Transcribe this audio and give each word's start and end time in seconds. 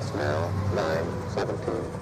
six 0.00 0.14
now, 0.14 0.50
nine, 0.74 1.28
seventeen. 1.28 1.97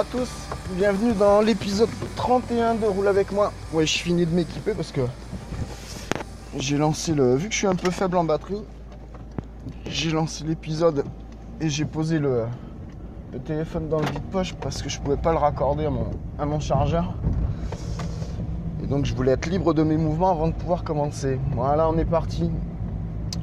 À 0.00 0.04
tous, 0.04 0.30
bienvenue 0.78 1.12
dans 1.12 1.42
l'épisode 1.42 1.90
31 2.16 2.76
de 2.76 2.86
Roule 2.86 3.06
avec 3.06 3.32
moi. 3.32 3.52
Ouais, 3.74 3.84
je 3.84 3.98
finis 3.98 4.24
de 4.24 4.34
m'équiper 4.34 4.72
parce 4.72 4.92
que 4.92 5.02
j'ai 6.56 6.78
lancé 6.78 7.12
le. 7.12 7.34
Vu 7.34 7.48
que 7.48 7.52
je 7.52 7.58
suis 7.58 7.66
un 7.66 7.74
peu 7.74 7.90
faible 7.90 8.16
en 8.16 8.24
batterie, 8.24 8.62
j'ai 9.84 10.10
lancé 10.10 10.44
l'épisode 10.44 11.04
et 11.60 11.68
j'ai 11.68 11.84
posé 11.84 12.18
le, 12.18 12.44
téléphone 13.44 13.90
dans 13.90 14.00
le 14.00 14.06
vide-poche 14.06 14.54
parce 14.54 14.80
que 14.80 14.88
je 14.88 14.98
pouvais 15.00 15.18
pas 15.18 15.32
le 15.32 15.38
raccorder 15.38 15.84
à 15.84 15.90
mon, 15.90 16.06
à 16.38 16.46
mon 16.46 16.60
chargeur. 16.60 17.12
Et 18.82 18.86
donc 18.86 19.04
je 19.04 19.14
voulais 19.14 19.32
être 19.32 19.50
libre 19.50 19.74
de 19.74 19.82
mes 19.82 19.98
mouvements 19.98 20.30
avant 20.30 20.48
de 20.48 20.54
pouvoir 20.54 20.82
commencer. 20.82 21.38
Voilà, 21.52 21.90
on 21.90 21.98
est 21.98 22.06
parti. 22.06 22.50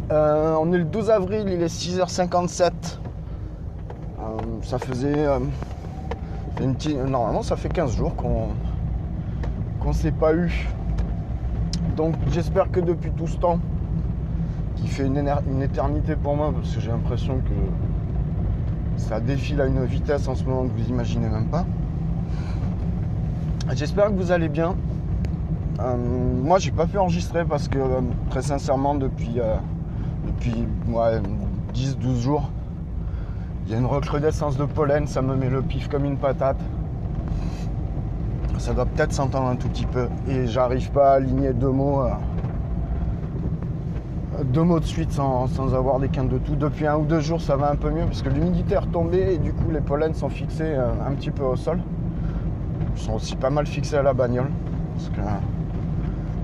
Euh, 0.10 0.56
on 0.60 0.74
est 0.74 0.80
le 0.80 0.86
12 0.86 1.12
avril, 1.12 1.44
il 1.50 1.62
est 1.62 1.68
6h57. 1.68 2.72
Euh, 2.72 4.38
ça 4.64 4.80
faisait. 4.80 5.14
euh, 5.14 5.38
Normalement, 6.60 7.44
ça 7.44 7.56
fait 7.56 7.70
15 7.70 7.96
jours 7.96 8.16
qu'on 8.16 8.48
qu'on 9.80 9.94
s'est 9.94 10.12
pas 10.12 10.34
eu. 10.34 10.68
Donc, 11.96 12.16
j'espère 12.32 12.72
que 12.72 12.80
depuis 12.80 13.12
tout 13.12 13.28
ce 13.28 13.38
temps, 13.38 13.60
qui 14.76 14.88
fait 14.88 15.06
une, 15.06 15.62
éternité 15.62 16.16
pour 16.16 16.36
moi, 16.36 16.52
parce 16.54 16.74
que 16.74 16.82
j'ai 16.82 16.90
l'impression 16.90 17.38
que 17.38 19.02
ça 19.02 19.20
défile 19.20 19.62
à 19.62 19.66
une 19.66 19.86
vitesse 19.86 20.28
en 20.28 20.36
ce 20.36 20.44
moment 20.44 20.68
que 20.68 20.80
vous 20.80 20.90
imaginez 20.90 21.30
même 21.30 21.48
pas. 21.48 21.66
J'espère 23.74 24.08
que 24.08 24.14
vous 24.14 24.32
allez 24.32 24.50
bien. 24.50 24.76
Euh, 25.80 25.96
moi, 26.44 26.58
j'ai 26.60 26.72
pas 26.72 26.88
pu 26.88 26.98
enregistrer 26.98 27.46
parce 27.46 27.68
que, 27.68 27.78
euh, 27.78 28.02
très 28.30 28.42
sincèrement, 28.42 28.96
depuis, 28.96 29.40
euh, 29.40 29.56
depuis 30.26 30.66
ouais, 30.88 31.22
10-12 31.74 32.20
jours, 32.20 32.50
il 33.68 33.74
y 33.74 33.76
a 33.76 33.80
une 33.80 33.86
recrudescence 33.86 34.56
de 34.56 34.64
pollen, 34.64 35.08
ça 35.08 35.22
me 35.22 35.36
met 35.36 35.50
le 35.50 35.62
pif 35.62 35.90
comme 35.90 36.06
une 36.06 36.16
patate. 36.16 36.60
Ça 38.60 38.74
doit 38.74 38.86
peut-être 38.86 39.12
s'entendre 39.12 39.48
un 39.48 39.58
tout 39.58 39.68
petit 39.68 39.86
peu. 39.86 40.08
Et 40.30 40.48
j'arrive 40.48 40.90
pas 40.92 41.12
à 41.12 41.16
aligner 41.16 41.52
deux 41.52 41.72
mots. 41.72 42.02
euh, 42.02 42.14
deux 44.46 44.64
mots 44.64 44.80
de 44.80 44.86
suite 44.86 45.12
sans, 45.12 45.76
avoir 45.76 46.00
des 46.00 46.08
quintes 46.08 46.30
de 46.30 46.38
tout. 46.38 46.56
Depuis 46.56 46.88
un 46.88 46.96
ou 46.96 47.04
deux 47.04 47.20
jours, 47.20 47.42
ça 47.42 47.58
va 47.58 47.70
un 47.70 47.76
peu 47.76 47.90
mieux 47.90 48.06
parce 48.06 48.22
que 48.22 48.30
l'humidité 48.30 48.76
est 48.76 48.80
retombée 48.80 49.34
et 49.34 49.38
du 49.38 49.52
coup, 49.52 49.70
les 49.70 49.82
pollens 49.82 50.14
sont 50.14 50.30
fixés 50.30 50.64
euh, 50.64 50.90
un 51.06 51.12
petit 51.12 51.32
peu 51.32 51.44
au 51.44 51.58
sol. 51.58 51.82
Ils 52.96 53.02
sont 53.02 53.16
aussi 53.16 53.36
pas 53.36 53.50
mal 53.50 53.68
fixés 53.68 53.98
à 53.98 54.02
la 54.02 54.14
bagnole. 54.14 54.50
Parce 54.96 55.10
que 55.10 55.20
euh, 55.20 55.40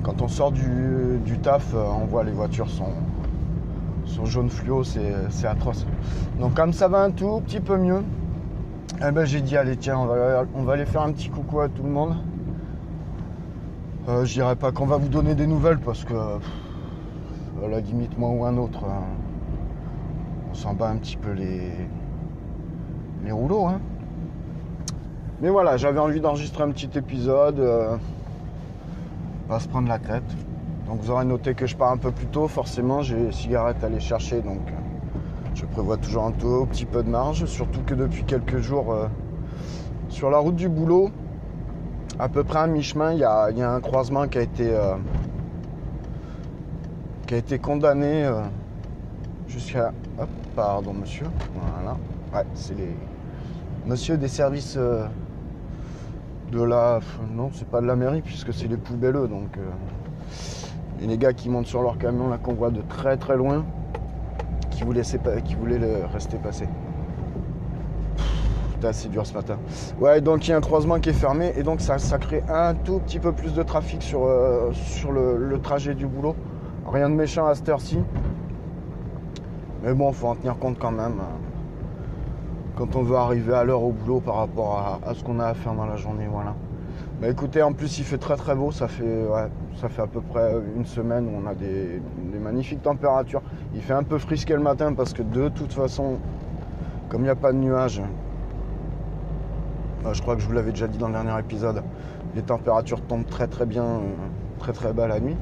quand 0.04 0.22
on 0.22 0.28
sort 0.28 0.52
du, 0.52 1.20
du 1.24 1.40
taf, 1.40 1.74
on 1.74 2.06
voit 2.06 2.26
les 2.26 2.34
voitures 2.34 2.70
sont, 2.70 2.92
sont 4.06 4.26
jaune 4.26 4.50
fluo, 4.50 4.84
c'est 4.84 5.48
atroce. 5.48 5.86
Donc 6.40 6.54
comme 6.54 6.74
ça 6.74 6.88
va 6.88 7.02
un 7.04 7.12
tout 7.12 7.42
petit 7.42 7.60
peu 7.60 7.78
mieux, 7.78 8.04
eh 9.06 9.12
ben, 9.12 9.26
j'ai 9.26 9.42
dit 9.42 9.58
allez 9.58 9.78
tiens 9.78 9.98
on 9.98 10.06
va, 10.06 10.46
on 10.56 10.68
aller 10.70 10.86
faire 10.86 11.02
un 11.02 11.12
petit 11.12 11.30
coucou 11.30 11.62
à 11.62 11.70
tout 11.70 11.84
le 11.84 11.90
monde. 11.90 12.16
Euh, 14.10 14.26
je 14.26 14.34
dirais 14.34 14.56
pas 14.56 14.72
qu'on 14.72 14.86
va 14.86 14.98
vous 14.98 15.08
donner 15.08 15.34
des 15.34 15.48
nouvelles 15.48 15.80
parce 15.80 16.04
que 16.04 16.14
à 16.14 17.68
la 17.70 17.80
limite 17.80 18.18
moi 18.18 18.30
ou 18.30 18.44
un 18.44 18.58
autre, 18.58 18.84
hein, 18.84 19.04
on 20.52 20.54
s'en 20.54 20.74
bat 20.74 20.90
un 20.90 20.98
petit 20.98 21.16
peu 21.16 21.32
les, 21.32 21.72
les 23.24 23.32
rouleaux. 23.32 23.68
hein. 23.68 23.80
Mais 25.42 25.50
voilà, 25.50 25.78
j'avais 25.78 26.00
envie 26.00 26.20
d'enregistrer 26.20 26.64
un 26.64 26.72
petit 26.72 26.90
épisode, 26.98 27.60
euh, 27.60 27.96
pas 29.48 29.60
se 29.60 29.68
prendre 29.68 29.88
la 29.88 30.00
tête. 30.00 30.24
Donc 30.88 31.00
vous 31.00 31.12
aurez 31.12 31.26
noté 31.26 31.56
que 31.56 31.66
je 31.66 31.76
pars 31.76 31.92
un 31.92 31.98
peu 31.98 32.12
plus 32.12 32.28
tôt, 32.28 32.48
forcément 32.48 33.02
j'ai 33.02 33.16
les 33.16 33.32
cigarettes 33.32 33.84
à 33.84 33.88
aller 33.88 34.02
chercher, 34.02 34.42
donc 34.42 34.60
euh, 34.68 34.74
je 35.56 35.66
prévois 35.66 35.98
toujours 35.98 36.26
un 36.26 36.32
tout 36.32 36.66
petit 36.70 36.86
peu 36.86 37.04
de 37.04 37.10
marge, 37.10 37.46
surtout 37.46 37.82
que 37.82 37.94
depuis 37.94 38.24
quelques 38.24 38.60
jours 38.60 38.92
euh, 38.92 39.08
sur 40.10 40.30
la 40.30 40.40
route 40.40 40.56
du 40.56 40.68
boulot, 40.68 41.10
à 42.20 42.28
peu 42.28 42.44
près 42.44 42.60
à 42.60 42.68
mi-chemin, 42.68 43.14
il 43.14 43.20
y 43.20 43.24
a, 43.24 43.48
un 43.48 43.80
croisement 43.80 44.28
qui 44.28 44.38
a 44.38 44.42
été, 44.42 44.70
euh, 44.70 44.96
qui 47.28 47.36
a 47.36 47.38
été 47.38 47.60
condamné 47.60 48.30
jusqu'à... 49.48 49.94
Hop, 50.20 50.30
pardon 50.56 50.94
monsieur, 50.94 51.26
voilà. 51.56 51.98
Ouais, 52.36 52.46
c'est 52.54 52.78
les... 52.78 52.96
Monsieur 53.88 54.18
des 54.18 54.28
services 54.28 54.78
de 54.78 56.62
la... 56.62 57.00
Non, 57.34 57.50
c'est 57.54 57.68
pas 57.68 57.82
de 57.82 57.88
la 57.88 57.96
mairie 57.96 58.22
puisque 58.22 58.54
c'est 58.54 58.68
les 58.68 58.78
poubelleux, 58.78 59.28
donc... 59.28 59.58
et 61.02 61.08
les 61.08 61.18
gars 61.18 61.34
qui 61.34 61.50
montent 61.50 61.68
sur 61.68 61.82
leur 61.82 61.98
camion 61.98 62.28
là 62.30 62.38
qu'on 62.38 62.54
voit 62.54 62.72
de 62.72 62.82
très 62.82 63.18
très 63.18 63.36
loin, 63.38 63.66
qui 64.72 64.84
voulaient, 64.84 65.04
rester 66.12 66.38
passer. 66.38 66.68
Putain, 68.74 68.92
c'est 68.92 69.10
dur 69.10 69.26
ce 69.26 69.34
matin. 69.34 69.58
Ouais, 70.00 70.22
donc 70.22 70.48
il 70.48 70.52
y 70.52 70.54
a 70.54 70.58
un 70.58 70.62
croisement 70.62 71.00
qui 71.00 71.10
est 71.10 71.14
fermé 71.14 71.54
et 71.56 71.64
donc 71.64 71.82
ça, 71.82 71.98
crée 72.18 72.44
un 72.50 72.74
tout 72.74 73.00
petit 73.00 73.20
peu 73.20 73.32
plus 73.32 73.54
de 73.54 73.64
trafic 73.64 74.02
sur, 74.02 74.26
euh, 74.26 74.72
le, 75.12 75.60
trajet 75.60 75.94
du 75.94 76.06
boulot. 76.08 76.36
Rien 76.86 77.10
de 77.10 77.16
méchant 77.16 77.48
à 77.48 77.56
cette 77.56 77.70
heure-ci. 77.70 78.00
Mais 79.84 79.94
bon, 79.94 80.12
faut 80.12 80.28
en 80.28 80.36
tenir 80.36 80.58
compte 80.58 80.78
quand 80.80 80.92
même. 80.92 81.20
hein. 81.20 81.38
Quand 82.76 82.96
on 82.96 83.04
veut 83.04 83.16
arriver 83.18 83.54
à 83.54 83.64
l'heure 83.64 83.84
au 83.84 83.92
boulot 83.92 84.20
par 84.20 84.36
rapport 84.36 85.00
à, 85.06 85.14
ce 85.14 85.24
qu'on 85.24 85.40
a 85.40 85.46
à 85.46 85.54
faire 85.54 85.74
dans 85.76 85.86
la 85.86 85.96
journée, 85.96 86.28
voilà. 86.30 86.56
Bah 87.22 87.30
écoutez, 87.30 87.62
en 87.62 87.72
plus 87.72 88.00
il 88.00 88.04
fait 88.04 88.18
très 88.18 88.36
très 88.36 88.56
beau, 88.56 88.72
ça 88.72 88.88
fait, 88.88 89.28
ça 89.76 89.90
fait 89.90 90.02
à 90.02 90.08
peu 90.08 90.22
près 90.22 90.54
une 90.76 90.86
semaine 90.86 91.28
où 91.28 91.42
on 91.42 91.48
a 91.48 91.56
des, 91.56 92.02
magnifiques 92.40 92.82
températures. 92.82 93.42
Il 93.74 93.82
fait 93.82 93.94
un 93.94 94.04
peu 94.04 94.18
frisqué 94.18 94.54
le 94.54 94.62
matin 94.62 94.94
parce 94.94 95.14
que 95.14 95.24
de 95.24 95.50
toute 95.50 95.74
façon, 95.74 96.20
comme 97.10 97.22
il 97.22 97.26
n'y 97.26 97.30
a 97.30 97.36
pas 97.36 97.52
de 97.52 97.58
nuages, 97.58 98.02
bah, 100.04 100.12
je 100.14 100.22
crois 100.22 100.36
que 100.36 100.42
je 100.42 100.48
vous 100.48 100.54
l'avais 100.54 100.72
déjà 100.72 100.88
dit 100.88 100.98
dans 100.98 101.08
le 101.08 101.14
dernier 101.14 101.38
épisode, 101.40 101.84
les 102.36 102.42
températures 102.42 103.02
tombent 103.02 103.26
très 103.26 103.48
très 103.48 103.66
bien, 103.66 103.84
euh, 103.84 104.02
très 104.60 104.74
très 104.74 104.94
bas 104.94 105.08
la 105.08 105.20
nuit. 105.20 105.38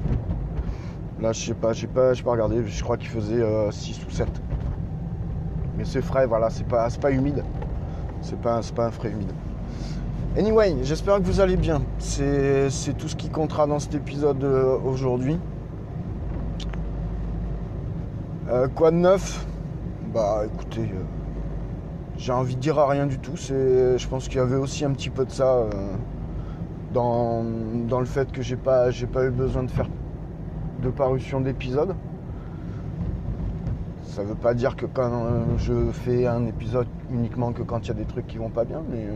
Là 1.20 1.34
je 1.34 1.46
sais 1.46 1.54
pas, 1.54 1.74
j'ai 1.74 1.88
pas, 1.88 2.14
j'ai 2.14 2.24
pas 2.24 2.32
regardé, 2.32 2.64
je 2.66 2.84
crois 2.84 2.98
qu'il 2.98 3.10
faisait 3.10 3.42
euh, 3.42 3.72
6 3.72 4.06
ou 4.08 4.12
7. 4.12 4.28
Mais 5.78 5.86
c'est 5.86 6.02
frais, 6.02 6.26
voilà, 6.28 6.50
c'est 6.50 6.68
pas, 6.68 6.88
pas 7.02 7.12
humide. 7.12 7.44
C'est 8.22 8.40
pas, 8.40 8.62
pas 8.76 8.86
un 8.86 8.92
frais 8.92 9.10
humide. 9.10 9.32
Anyway, 10.38 10.78
j'espère 10.84 11.18
que 11.18 11.24
vous 11.24 11.42
allez 11.42 11.58
bien. 11.58 11.82
C'est 12.00 12.70
tout 12.98 13.10
ce 13.10 13.18
qui 13.18 13.28
comptera 13.28 13.68
dans 13.68 13.80
cet 13.80 13.96
épisode 13.96 14.42
euh, 14.46 14.78
aujourd'hui. 14.86 15.38
Euh, 18.48 18.70
quoi 18.70 18.92
de 18.92 18.96
neuf? 18.96 19.46
Bah 20.14 20.44
écoutez, 20.46 20.84
euh, 20.84 21.04
j'ai 22.16 22.32
envie 22.32 22.56
de 22.56 22.62
dire 22.62 22.80
à 22.80 22.88
rien 22.88 23.08
du 23.08 23.20
tout. 23.20 23.36
Je 23.36 24.08
pense 24.08 24.30
qu'il 24.30 24.38
y 24.38 24.40
avait 24.40 24.56
aussi 24.56 24.86
un 24.86 24.92
petit 24.92 25.10
peu 25.10 25.26
de 25.26 25.32
ça 25.32 25.66
dans, 26.94 27.44
dans 27.90 28.00
le 28.00 28.06
fait 28.06 28.32
que 28.32 28.42
j'ai 28.42 28.56
pas, 28.56 28.88
pas 29.12 29.26
eu 29.26 29.32
besoin 29.32 29.64
de 29.64 29.72
faire 29.72 29.90
de 30.82 30.90
parution 30.90 31.42
d'épisode. 31.42 31.94
Ça 34.04 34.24
veut 34.24 34.36
pas 34.36 34.54
dire 34.54 34.78
que 34.78 34.86
quand 34.86 35.58
je 35.58 35.92
fais 35.92 36.26
un 36.26 36.46
épisode 36.46 36.88
uniquement 37.12 37.52
que 37.52 37.64
quand 37.64 37.86
il 37.86 37.88
y 37.90 37.92
a 37.92 37.96
des 37.96 38.06
trucs 38.06 38.28
qui 38.28 38.38
vont 38.38 38.50
pas 38.50 38.64
bien, 38.64 38.82
mais 38.90 39.08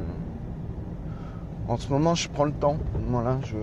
en 1.67 1.77
ce 1.77 1.89
moment 1.91 2.15
je 2.15 2.29
prends 2.29 2.45
le 2.45 2.51
temps. 2.51 2.77
Voilà, 3.07 3.37
je 3.43 3.57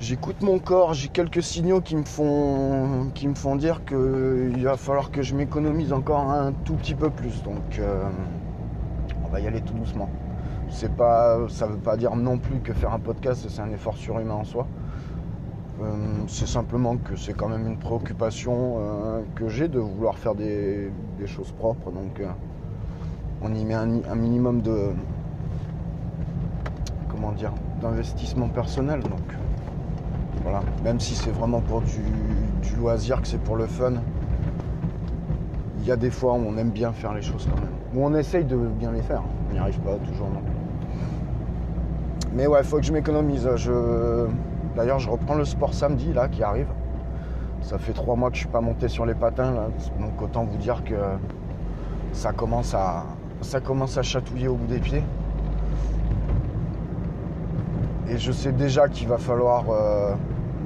j'écoute 0.00 0.42
mon 0.42 0.58
corps, 0.58 0.94
j'ai 0.94 1.08
quelques 1.08 1.42
signaux 1.42 1.80
qui 1.80 1.94
me 1.94 2.04
font 2.04 3.10
qui 3.14 3.28
me 3.28 3.34
font 3.34 3.54
dire 3.54 3.84
qu'il 3.84 4.64
va 4.64 4.76
falloir 4.76 5.10
que 5.10 5.22
je 5.22 5.34
m'économise 5.34 5.92
encore 5.92 6.20
un 6.20 6.52
tout 6.52 6.74
petit 6.74 6.94
peu 6.94 7.10
plus. 7.10 7.42
Donc 7.42 7.78
euh, 7.78 8.08
on 9.24 9.28
va 9.28 9.40
y 9.40 9.46
aller 9.46 9.60
tout 9.60 9.74
doucement. 9.74 10.08
C'est 10.70 10.94
pas, 10.94 11.48
ça 11.48 11.66
veut 11.66 11.78
pas 11.78 11.96
dire 11.96 12.16
non 12.16 12.38
plus 12.38 12.60
que 12.60 12.72
faire 12.72 12.92
un 12.92 13.00
podcast 13.00 13.46
c'est 13.48 13.60
un 13.60 13.70
effort 13.70 13.96
surhumain 13.96 14.34
en 14.34 14.44
soi. 14.44 14.66
Euh, 15.82 15.84
c'est 16.26 16.48
simplement 16.48 16.96
que 16.96 17.16
c'est 17.16 17.32
quand 17.32 17.48
même 17.48 17.66
une 17.66 17.78
préoccupation 17.78 18.76
euh, 18.78 19.20
que 19.34 19.48
j'ai 19.48 19.68
de 19.68 19.78
vouloir 19.78 20.18
faire 20.18 20.34
des, 20.34 20.90
choses 21.26 21.52
propres. 21.52 21.90
Donc 21.90 22.22
on 23.42 23.54
y 23.54 23.64
met 23.64 23.74
un 23.74 24.14
minimum 24.14 24.62
de 24.62 24.92
dire 27.32 27.52
d'investissement 27.80 28.48
personnel. 28.48 29.00
Donc 29.00 29.20
voilà, 30.42 30.62
même 30.84 31.00
si 31.00 31.14
c'est 31.14 31.30
vraiment 31.30 31.60
pour 31.60 31.82
du, 31.82 32.76
loisir, 32.78 33.20
que 33.20 33.28
c'est 33.28 33.42
pour 33.42 33.56
le 33.56 33.66
fun. 33.66 33.94
Il 35.78 35.86
y 35.86 35.92
a 35.92 35.96
des 35.96 36.10
fois 36.10 36.34
où 36.34 36.44
on 36.46 36.56
aime 36.56 36.70
bien 36.70 36.92
faire 36.92 37.14
les 37.14 37.22
choses 37.22 37.48
quand 37.50 37.60
même. 37.60 37.70
Où 37.94 38.04
on 38.04 38.14
essaye 38.14 38.44
de 38.44 38.56
bien 38.56 38.92
les 38.92 39.02
faire. 39.02 39.22
On 39.48 39.52
n'y 39.52 39.58
arrive 39.58 39.80
pas 39.80 39.96
toujours 39.96 40.28
non. 40.28 40.42
Mais 42.34 42.46
ouais, 42.46 42.62
faut 42.62 42.76
que 42.76 42.84
je 42.84 42.92
m'économise. 42.92 43.48
Je... 43.56 44.26
D'ailleurs, 44.76 44.98
je 44.98 45.10
reprends 45.10 45.34
le 45.34 45.44
sport 45.44 45.74
samedi 45.74 46.12
là 46.12 46.28
qui 46.28 46.42
arrive. 46.42 46.68
Ça 47.62 47.78
fait 47.78 47.92
trois 47.92 48.16
mois 48.16 48.30
que 48.30 48.36
je 48.36 48.40
suis 48.40 48.48
pas 48.48 48.60
monté 48.60 48.88
sur 48.88 49.04
les 49.04 49.14
patins 49.14 49.52
donc 50.00 50.22
autant 50.22 50.44
vous 50.44 50.56
dire 50.56 50.82
que 50.82 50.94
ça 52.12 52.32
commence 52.32 52.74
à 52.74 53.04
ça 53.42 53.60
commence 53.60 53.98
à 53.98 54.02
chatouiller 54.02 54.48
au 54.48 54.54
bout 54.54 54.66
des 54.66 54.78
pieds. 54.78 55.02
Et 58.10 58.18
je 58.18 58.32
sais 58.32 58.50
déjà 58.50 58.88
qu'il 58.88 59.06
va 59.06 59.18
falloir 59.18 59.64
euh, 59.70 60.14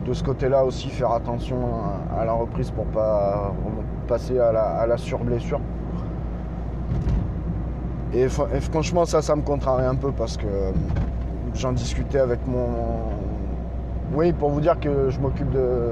de 0.06 0.14
ce 0.14 0.24
côté-là 0.24 0.64
aussi 0.64 0.88
faire 0.88 1.12
attention 1.12 1.58
à, 2.18 2.24
la 2.24 2.32
reprise 2.32 2.70
pour 2.70 2.86
pas 2.86 3.52
passer 4.08 4.38
à 4.38 4.86
la, 4.86 4.96
surblessure. 4.96 5.60
Et, 8.14 8.26
fr- 8.28 8.48
et 8.54 8.60
franchement, 8.60 9.04
ça, 9.04 9.20
ça 9.20 9.36
me 9.36 9.42
contrarie 9.42 9.84
un 9.84 9.94
peu 9.94 10.10
parce 10.10 10.38
que 10.38 10.46
euh, 10.46 10.70
j'en 11.54 11.72
discutais 11.72 12.18
avec 12.18 12.46
mon. 12.46 12.68
Oui, 14.14 14.32
pour 14.32 14.48
vous 14.48 14.60
dire 14.60 14.80
que 14.80 15.10
je 15.10 15.20
m'occupe 15.20 15.50
de. 15.50 15.90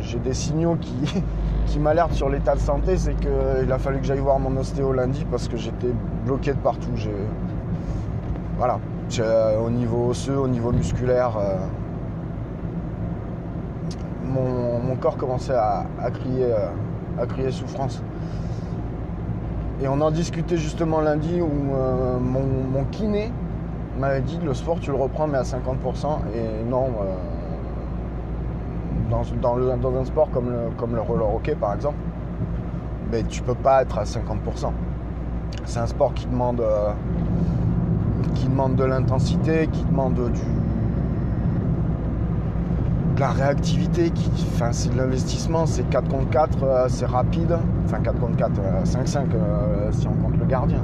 J'ai 0.00 0.18
des 0.18 0.34
signaux 0.34 0.76
qui, 0.80 0.94
qui 1.66 1.78
m'alertent 1.78 2.14
sur 2.14 2.30
l'état 2.30 2.54
de 2.54 2.60
santé, 2.60 2.96
c'est 2.96 3.16
qu'il 3.16 3.70
a 3.70 3.78
fallu 3.78 3.98
que 3.98 4.06
j'aille 4.06 4.20
voir 4.20 4.38
mon 4.38 4.56
ostéo 4.58 4.92
lundi 4.92 5.26
parce 5.30 5.46
que 5.46 5.58
j'étais 5.58 5.92
bloqué 6.24 6.52
de 6.52 6.58
partout. 6.58 6.92
Voilà. 8.56 8.78
Euh, 9.18 9.58
au 9.60 9.70
niveau 9.70 10.08
osseux, 10.08 10.36
au 10.36 10.48
niveau 10.48 10.72
musculaire, 10.72 11.36
euh, 11.38 11.56
mon, 14.24 14.96
corps 14.96 15.18
commençait 15.18 15.54
à, 15.54 15.84
crier, 16.10 16.44
euh, 16.44 16.68
à 17.20 17.26
crier 17.26 17.50
souffrance. 17.50 18.02
Et 19.82 19.88
on 19.88 20.00
en 20.00 20.10
discutait 20.10 20.56
justement 20.56 21.02
lundi 21.02 21.40
où 21.40 21.48
mon, 21.48 22.84
kiné 22.90 23.30
m'avait 23.98 24.22
dit 24.22 24.38
le 24.42 24.54
sport 24.54 24.80
tu 24.80 24.90
le 24.90 24.96
reprends 24.96 25.26
mais 25.26 25.36
à 25.38 25.42
50% 25.42 25.56
et 26.34 26.64
non 26.64 26.88
dans, 29.10 29.20
un 29.20 30.04
sport 30.04 30.30
comme 30.30 30.94
le, 30.94 31.00
roller 31.00 31.34
hockey 31.34 31.54
par 31.54 31.74
exemple 31.74 31.96
mais 33.10 33.22
tu 33.24 33.42
peux 33.42 33.54
pas 33.54 33.82
être 33.82 33.98
à 33.98 34.04
50%. 34.04 34.72
C'est 35.66 35.78
un 35.78 35.86
sport 35.86 36.14
qui 36.14 36.26
demande 36.26 36.62
qui 38.36 38.48
demande 38.48 38.76
de 38.76 38.84
l'intensité, 38.84 39.68
qui 39.72 39.84
demande 39.84 40.14
du 40.14 40.40
de 43.16 43.20
la 43.20 43.30
réactivité, 43.30 44.10
qui, 44.10 44.30
enfin, 44.52 44.68
c'est 44.72 44.92
de 44.92 44.98
l'investissement, 44.98 45.64
c'est 45.64 45.88
4 45.88 46.06
contre 46.06 46.28
4, 46.28 46.58
euh, 46.62 46.86
c'est 46.88 47.06
rapide, 47.06 47.56
enfin 47.86 47.98
4 48.00 48.18
contre 48.20 48.36
4, 48.36 48.52
euh, 48.60 48.84
5-5 48.84 49.18
euh, 49.34 49.90
si 49.90 50.06
on 50.06 50.12
compte 50.12 50.38
le 50.38 50.44
gardien. 50.44 50.82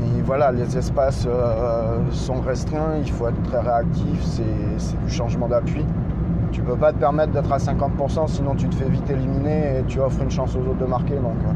Mais 0.00 0.22
voilà, 0.24 0.50
les 0.50 0.76
espaces 0.76 1.24
euh, 1.28 1.98
sont 2.10 2.40
restreints, 2.40 2.96
il 3.00 3.10
faut 3.10 3.28
être 3.28 3.40
très 3.44 3.60
réactif, 3.60 4.24
c'est 4.24 5.04
du 5.04 5.10
changement 5.10 5.46
d'appui. 5.46 5.84
Tu 6.50 6.62
peux 6.62 6.76
pas 6.76 6.92
te 6.92 6.98
permettre 6.98 7.32
d'être 7.32 7.52
à 7.52 7.58
50%, 7.58 8.26
sinon 8.26 8.54
tu 8.56 8.68
te 8.68 8.74
fais 8.74 8.88
vite 8.88 9.08
éliminer 9.08 9.78
et 9.78 9.84
tu 9.86 10.00
offres 10.00 10.22
une 10.22 10.30
chance 10.30 10.56
aux 10.56 10.60
autres 10.68 10.78
de 10.78 10.86
marquer. 10.86 11.14
Donc, 11.14 11.36
euh, 11.46 11.52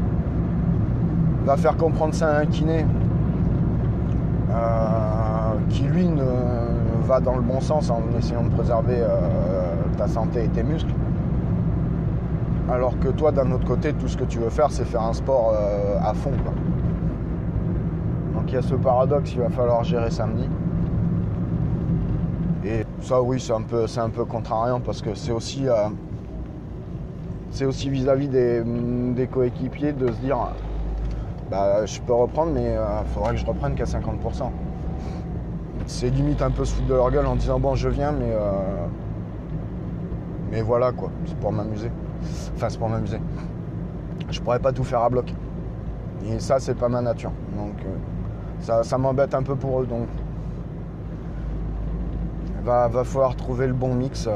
va 1.45 1.57
faire 1.57 1.77
comprendre 1.77 2.15
ça 2.15 2.29
à 2.29 2.41
un 2.41 2.47
kiné 2.47 2.83
euh, 2.83 2.85
qui 5.69 5.85
lui 5.85 6.09
va 7.03 7.21
dans 7.21 7.35
le 7.35 7.43
bon 7.43 7.61
sens 7.61 7.91
en 7.91 8.03
essayant 8.19 8.45
de 8.45 8.51
préserver 8.51 8.99
euh, 8.99 9.75
ta 9.97 10.07
santé 10.07 10.45
et 10.45 10.49
tes 10.49 10.63
muscles. 10.63 10.93
Alors 12.71 12.99
que 12.99 13.09
toi, 13.09 13.33
d'un 13.33 13.51
autre 13.53 13.67
côté, 13.67 13.93
tout 13.93 14.09
ce 14.09 14.17
que 14.17 14.25
tu 14.25 14.39
veux 14.39 14.51
faire, 14.51 14.71
c'est 14.71 14.85
faire 14.85 15.03
un 15.03 15.13
sport 15.13 15.53
euh, 15.55 15.99
à 16.03 16.15
fond. 16.15 16.33
quoi. 16.45 16.53
Donc 18.35 18.45
il 18.49 18.55
y 18.55 18.57
a 18.57 18.63
ce 18.63 18.75
paradoxe 18.75 19.31
qu'il 19.31 19.41
va 19.41 19.51
falloir 19.51 19.85
gérer 19.85 20.11
samedi. 20.11 20.49
Et 22.65 22.85
ça, 23.01 23.21
oui, 23.21 23.41
c'est 23.41 23.53
un 23.53 23.63
peu, 23.63 23.87
c'est 23.87 24.01
un 24.01 24.11
peu 24.11 24.25
contrariant 24.25 24.81
parce 24.81 25.03
que 25.03 25.15
c'est 25.15 25.33
aussi, 25.33 25.69
euh, 25.69 25.89
c'est 27.51 27.65
aussi 27.65 27.91
vis-à-vis 27.91 28.29
des 28.29 29.27
coéquipiers 29.27 29.93
de 29.93 30.07
se 30.07 30.21
dire, 30.21 30.39
bah, 31.53 31.87
je 31.87 32.01
peux 32.01 32.15
reprendre, 32.15 32.51
mais 32.53 32.75
il 32.75 33.07
faudrait 33.13 33.33
que 33.35 33.37
je 33.37 33.47
reprenne 33.47 33.75
qu'à 33.75 33.85
50%. 33.85 34.51
C'est 35.87 36.09
limite 36.11 36.41
un 36.43 36.51
peu 36.51 36.65
se 36.65 36.75
foutre 36.75 36.89
de 36.89 36.95
leur 36.95 37.11
gueule 37.11 37.27
en 37.27 37.37
disant 37.37 37.61
bon, 37.61 37.75
je 37.75 37.89
viens, 37.91 38.11
mais 38.13 38.31
euh, 38.31 38.87
mais 40.51 40.63
voilà 40.63 40.93
quoi, 40.93 41.11
c'est 41.27 41.37
pour 41.39 41.53
m'amuser. 41.53 41.91
Enfin, 42.55 42.69
c'est 42.71 42.79
pour 42.79 42.89
m'amuser. 42.89 43.19
Je 44.31 44.41
pourrais 44.41 44.61
pas 44.61 44.73
tout 44.73 44.85
faire 44.85 45.01
à 45.03 45.11
bloc. 45.11 45.35
Et 46.25 46.39
ça, 46.39 46.59
c'est 46.59 46.75
pas 46.75 46.89
ma 46.89 47.03
nature. 47.03 47.33
Donc, 47.57 47.75
euh, 47.85 47.97
ça, 48.61 48.83
ça 48.83 48.97
m'embête 48.97 49.35
un 49.35 49.43
peu 49.43 49.57
pour 49.57 49.81
eux. 49.83 49.87
Donc, 49.87 50.07
va, 52.65 52.89
va 52.89 53.05
falloir 53.05 53.35
trouver 53.37 53.67
le 53.67 53.73
bon 53.75 53.95
mix 53.95 54.27
euh, 54.27 54.31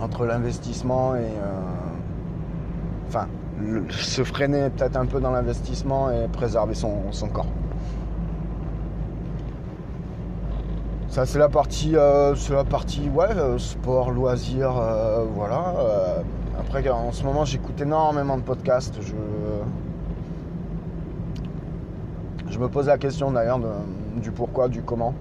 entre 0.00 0.26
l'investissement 0.26 1.14
et. 1.14 1.20
euh, 1.20 1.60
Enfin, 3.08 3.26
se 3.90 4.24
freiner 4.24 4.70
peut-être 4.70 4.96
un 4.96 5.06
peu 5.06 5.20
dans 5.20 5.30
l'investissement 5.30 6.10
et 6.10 6.28
préserver 6.28 6.74
son, 6.74 7.02
corps. 7.32 7.46
Ça, 11.08 11.24
c'est 11.26 11.38
la 11.38 11.48
partie, 11.48 11.96
euh, 11.96 12.34
c'est 12.34 12.52
la 12.52 12.64
partie 12.64 13.08
ouais, 13.08 13.26
euh, 13.34 13.58
sport, 13.58 14.10
loisirs, 14.10 14.76
euh, 14.76 15.24
voilà. 15.34 15.74
Après, 16.58 16.86
en 16.90 17.12
ce 17.12 17.24
moment, 17.24 17.44
j'écoute 17.44 17.80
énormément 17.80 18.36
de 18.36 18.42
podcasts. 18.42 18.98
Je, 19.00 19.14
me 22.58 22.68
pose 22.68 22.88
la 22.88 22.98
question 22.98 23.30
d'ailleurs 23.30 23.60
du 24.20 24.32
pourquoi, 24.32 24.68
du 24.68 24.82
comment. 24.82 25.14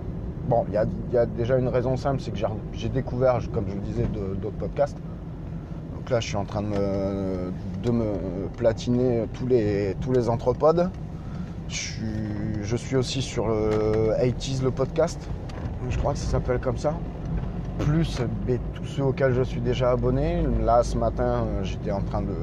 Bon, 0.50 0.66
il 0.68 0.74
y 0.74 1.14
y 1.14 1.18
a 1.18 1.26
déjà 1.26 1.58
une 1.58 1.68
raison 1.68 1.96
simple, 1.96 2.20
c'est 2.20 2.32
que 2.32 2.38
j'ai- 2.74 2.90
découvert, 2.90 3.40
comme 3.54 3.66
je 3.70 3.76
le 3.76 3.82
disais, 3.82 4.08
d'autres 4.42 4.58
podcasts. 4.58 4.98
Donc 5.96 6.10
là, 6.10 6.20
je 6.20 6.28
suis 6.28 6.38
en 6.38 6.46
train 6.46 6.64
de 6.64 6.68
me, 6.68 7.52
de 7.88 7.92
me 7.92 8.48
platiner 8.58 9.26
tous 9.34 9.48
les, 9.48 9.96
tous 10.02 10.12
les 10.12 10.30
anthropodes. 10.30 10.90
Je 11.70 11.76
suis, 11.76 12.64
je 12.64 12.76
suis 12.76 12.96
aussi 12.96 13.22
sur 13.22 13.48
le 13.48 14.14
80s, 14.22 14.64
le 14.64 14.72
podcast. 14.72 15.20
Je 15.90 15.98
crois 15.98 16.14
que 16.14 16.20
ça 16.20 16.32
s'appelle 16.32 16.60
comme 16.60 16.78
ça. 16.78 16.94
Plus 17.80 18.22
mais, 18.48 18.60
tous 18.74 18.86
ceux 18.86 19.04
auxquels 19.04 19.34
je 19.34 19.44
suis 19.44 19.62
déjà 19.62 19.92
abonné. 19.92 20.44
Là, 20.64 20.84
ce 20.84 20.98
matin, 20.98 21.46
euh, 21.46 21.64
j'étais 21.64 21.92
en 21.92 22.02
train 22.02 22.22
de. 22.22 22.36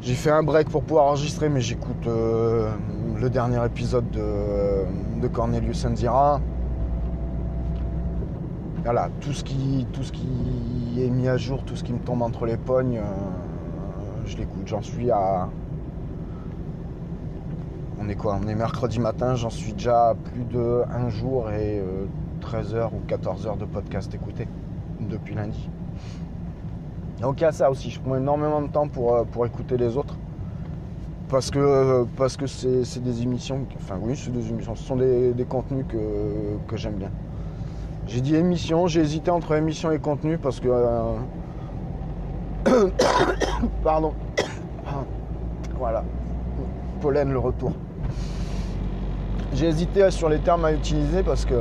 J'ai 0.00 0.14
fait 0.14 0.30
un 0.30 0.42
break 0.42 0.68
pour 0.68 0.82
pouvoir 0.82 1.06
enregistrer, 1.06 1.48
mais 1.48 1.60
j'écoute 1.60 2.06
euh, 2.06 2.70
le 3.20 3.30
dernier 3.30 3.64
épisode 3.64 4.10
de, 4.10 5.28
Cornelius 5.28 5.84
Enzira. 5.86 6.40
Voilà, 8.82 9.10
tout 9.20 9.32
ce, 9.32 9.44
qui, 9.44 9.86
tout 9.92 10.02
ce 10.02 10.10
qui 10.10 10.98
est 10.98 11.08
mis 11.08 11.28
à 11.28 11.36
jour, 11.36 11.62
tout 11.64 11.76
ce 11.76 11.84
qui 11.84 11.92
me 11.92 12.00
tombe 12.00 12.20
entre 12.22 12.46
les 12.46 12.56
pognes, 12.56 12.98
euh, 12.98 13.02
je 14.26 14.36
l'écoute. 14.36 14.66
J'en 14.66 14.82
suis 14.82 15.10
à. 15.10 15.48
On 18.00 18.08
est 18.08 18.16
quoi 18.16 18.38
On 18.42 18.48
est 18.48 18.54
mercredi 18.54 18.98
matin, 18.98 19.34
j'en 19.36 19.50
suis 19.50 19.72
déjà 19.74 20.08
à 20.10 20.14
plus 20.14 20.44
de 20.44 20.82
un 20.90 21.08
jour 21.08 21.50
et 21.50 21.78
euh, 21.78 22.06
13 22.40 22.74
heures 22.74 22.94
ou 22.94 23.00
14 23.06 23.46
heures 23.46 23.56
de 23.56 23.64
podcast 23.64 24.12
écouté 24.14 24.48
depuis 25.00 25.34
lundi. 25.34 25.68
Donc 27.20 27.40
il 27.40 27.44
y 27.44 27.46
a 27.46 27.52
ça 27.52 27.70
aussi, 27.70 27.90
je 27.90 28.00
prends 28.00 28.16
énormément 28.16 28.60
de 28.62 28.66
temps 28.68 28.88
pour, 28.88 29.14
euh, 29.14 29.24
pour 29.24 29.46
écouter 29.46 29.76
les 29.76 29.96
autres. 29.96 30.16
Parce 31.28 31.50
que 31.50 31.58
euh, 31.58 32.04
parce 32.16 32.36
que 32.36 32.46
c'est 32.46 32.84
c'est 32.84 33.02
des 33.02 33.22
émissions, 33.22 33.66
enfin 33.76 33.98
oui 34.02 34.16
c'est 34.16 34.32
des 34.32 34.48
émissions, 34.50 34.74
ce 34.74 34.84
sont 34.84 34.96
des, 34.96 35.32
des 35.32 35.44
contenus 35.44 35.86
que, 35.88 36.56
que 36.66 36.76
j'aime 36.76 36.96
bien. 36.96 37.10
J'ai 38.06 38.20
dit 38.20 38.34
émission, 38.34 38.86
j'ai 38.88 39.00
hésité 39.00 39.30
entre 39.30 39.54
émission 39.54 39.92
et 39.92 39.98
contenu 39.98 40.38
parce 40.38 40.60
que... 40.60 40.68
euh, 40.68 41.14
Pardon. 43.84 44.12
voilà. 45.78 46.04
Pollen 47.00 47.32
le 47.32 47.38
retour. 47.38 47.72
J'ai 49.54 49.66
hésité 49.66 50.10
sur 50.10 50.28
les 50.28 50.38
termes 50.38 50.64
à 50.64 50.72
utiliser 50.72 51.22
parce 51.22 51.44
que 51.44 51.54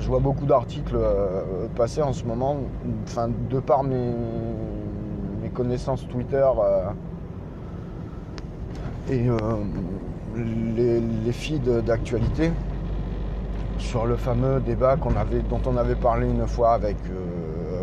je 0.00 0.06
vois 0.06 0.20
beaucoup 0.20 0.46
d'articles 0.46 0.96
euh, 0.96 1.66
passer 1.74 2.02
en 2.02 2.12
ce 2.12 2.24
moment, 2.24 2.56
enfin 3.04 3.28
de 3.50 3.60
par 3.60 3.82
mes, 3.82 4.12
connaissances 5.52 6.06
Twitter 6.08 6.46
euh, 6.46 6.90
et 9.10 9.28
euh, 9.28 9.36
les, 10.36 11.32
feeds 11.32 11.82
d'actualité 11.82 12.52
sur 13.78 14.06
le 14.06 14.14
fameux 14.14 14.60
débat 14.60 14.96
dont 14.96 15.60
on 15.66 15.76
avait 15.76 15.96
parlé 15.96 16.28
une 16.28 16.46
fois 16.46 16.74
avec 16.74 16.96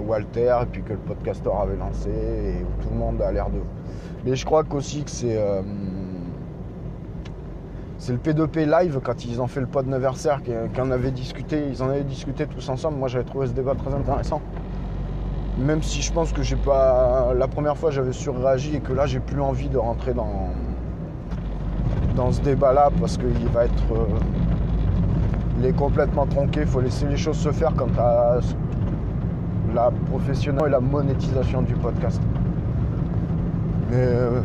Walter 0.07 0.59
et 0.61 0.65
puis 0.65 0.81
que 0.81 0.93
le 0.93 0.99
podcaster 0.99 1.49
avait 1.61 1.75
lancé 1.75 2.09
et 2.09 2.65
tout 2.81 2.89
le 2.89 2.97
monde 2.97 3.21
a 3.21 3.31
l'air 3.31 3.49
de. 3.49 3.59
Mais 4.25 4.35
je 4.35 4.45
crois 4.45 4.63
qu'aussi 4.63 5.03
que 5.03 5.11
c'est 5.11 5.37
euh, 5.37 5.61
le 8.09 8.17
P2P 8.17 8.65
live 8.65 8.99
quand 9.03 9.25
ils 9.25 9.41
ont 9.41 9.47
fait 9.47 9.59
le 9.59 9.67
pod 9.67 9.87
anniversaire 9.87 10.41
qu'on 10.75 10.91
avait 10.91 11.11
discuté, 11.11 11.63
ils 11.69 11.83
en 11.83 11.89
avaient 11.89 12.03
discuté 12.03 12.45
tous 12.47 12.69
ensemble. 12.69 12.97
Moi 12.97 13.07
j'avais 13.07 13.25
trouvé 13.25 13.47
ce 13.47 13.51
débat 13.53 13.75
très 13.75 13.93
intéressant. 13.93 14.41
Même 15.57 15.81
si 15.81 16.01
je 16.01 16.13
pense 16.13 16.31
que 16.31 16.43
j'ai 16.43 16.55
pas. 16.55 17.33
La 17.35 17.47
première 17.47 17.77
fois 17.77 17.91
j'avais 17.91 18.13
surréagi 18.13 18.75
et 18.75 18.79
que 18.79 18.93
là 18.93 19.05
j'ai 19.05 19.19
plus 19.19 19.41
envie 19.41 19.69
de 19.69 19.77
rentrer 19.77 20.13
dans, 20.13 20.51
ce 22.31 22.41
débat 22.41 22.73
là 22.73 22.89
parce 22.99 23.17
qu'il 23.17 23.47
va 23.53 23.65
être. 23.65 23.91
euh, 23.93 24.05
il 25.59 25.65
est 25.65 25.75
complètement 25.75 26.27
tronqué, 26.27 26.61
il 26.61 26.67
faut 26.67 26.81
laisser 26.81 27.07
les 27.07 27.17
choses 27.17 27.37
se 27.37 27.51
faire 27.51 27.73
quant 27.73 27.89
à 27.97 28.37
la 29.77 29.91
professionnelle 30.09 30.67
et 30.67 30.71
la 30.71 30.79
monétisation 30.79 31.61
du 31.61 31.75
podcast. 31.75 32.19
Mais 33.91 33.97
euh, 33.97 34.41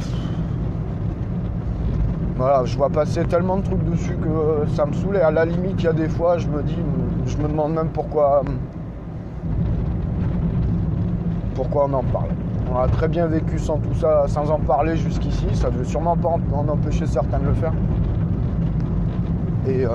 voilà, 2.37 2.65
je 2.67 2.77
vois 2.77 2.91
passer 2.91 3.25
tellement 3.25 3.57
de 3.57 3.63
trucs 3.63 3.85
dessus 3.85 4.17
que 4.23 4.29
euh, 4.29 4.67
ça 4.67 4.85
me 4.85 4.93
saoule 4.93 5.17
et 5.17 5.21
à 5.21 5.31
la 5.31 5.47
limite 5.47 5.77
il 5.79 5.85
y 5.85 5.89
a 5.89 5.93
des 5.95 6.09
fois 6.09 6.37
je 6.37 6.49
me 6.49 6.63
dis, 6.63 6.77
je 7.27 7.37
me 7.39 7.49
demande 7.49 7.73
même 7.73 7.89
pourquoi 7.89 8.43
pourquoi 11.55 11.87
on 11.89 11.95
en 11.95 12.03
parle. 12.05 12.31
On 12.71 12.79
a 12.79 12.89
très 12.89 13.09
bien 13.09 13.27
vécu 13.27 13.59
sans 13.59 13.79
tout 13.79 13.95
ça, 13.95 14.25
sans 14.29 14.51
en 14.51 14.59
parler 14.59 14.97
jusqu'ici, 14.97 15.47
ça 15.55 15.69
ne 15.69 15.75
devait 15.75 15.85
sûrement 15.85 16.17
pas 16.17 16.29
en 16.29 16.69
empêcher 16.69 17.07
certains 17.07 17.39
de 17.39 17.47
le 17.47 17.55
faire. 17.55 17.73
Et 19.67 19.85
euh, 19.85 19.91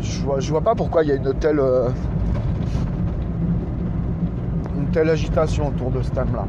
je 0.00 0.22
vois, 0.22 0.40
je 0.40 0.50
vois 0.50 0.60
pas 0.60 0.74
pourquoi 0.74 1.02
il 1.02 1.08
y 1.08 1.12
a 1.12 1.16
une 1.16 1.32
telle, 1.34 1.60
telle 4.92 5.10
agitation 5.10 5.68
autour 5.68 5.90
de 5.90 6.02
ce 6.02 6.10
thème-là. 6.10 6.44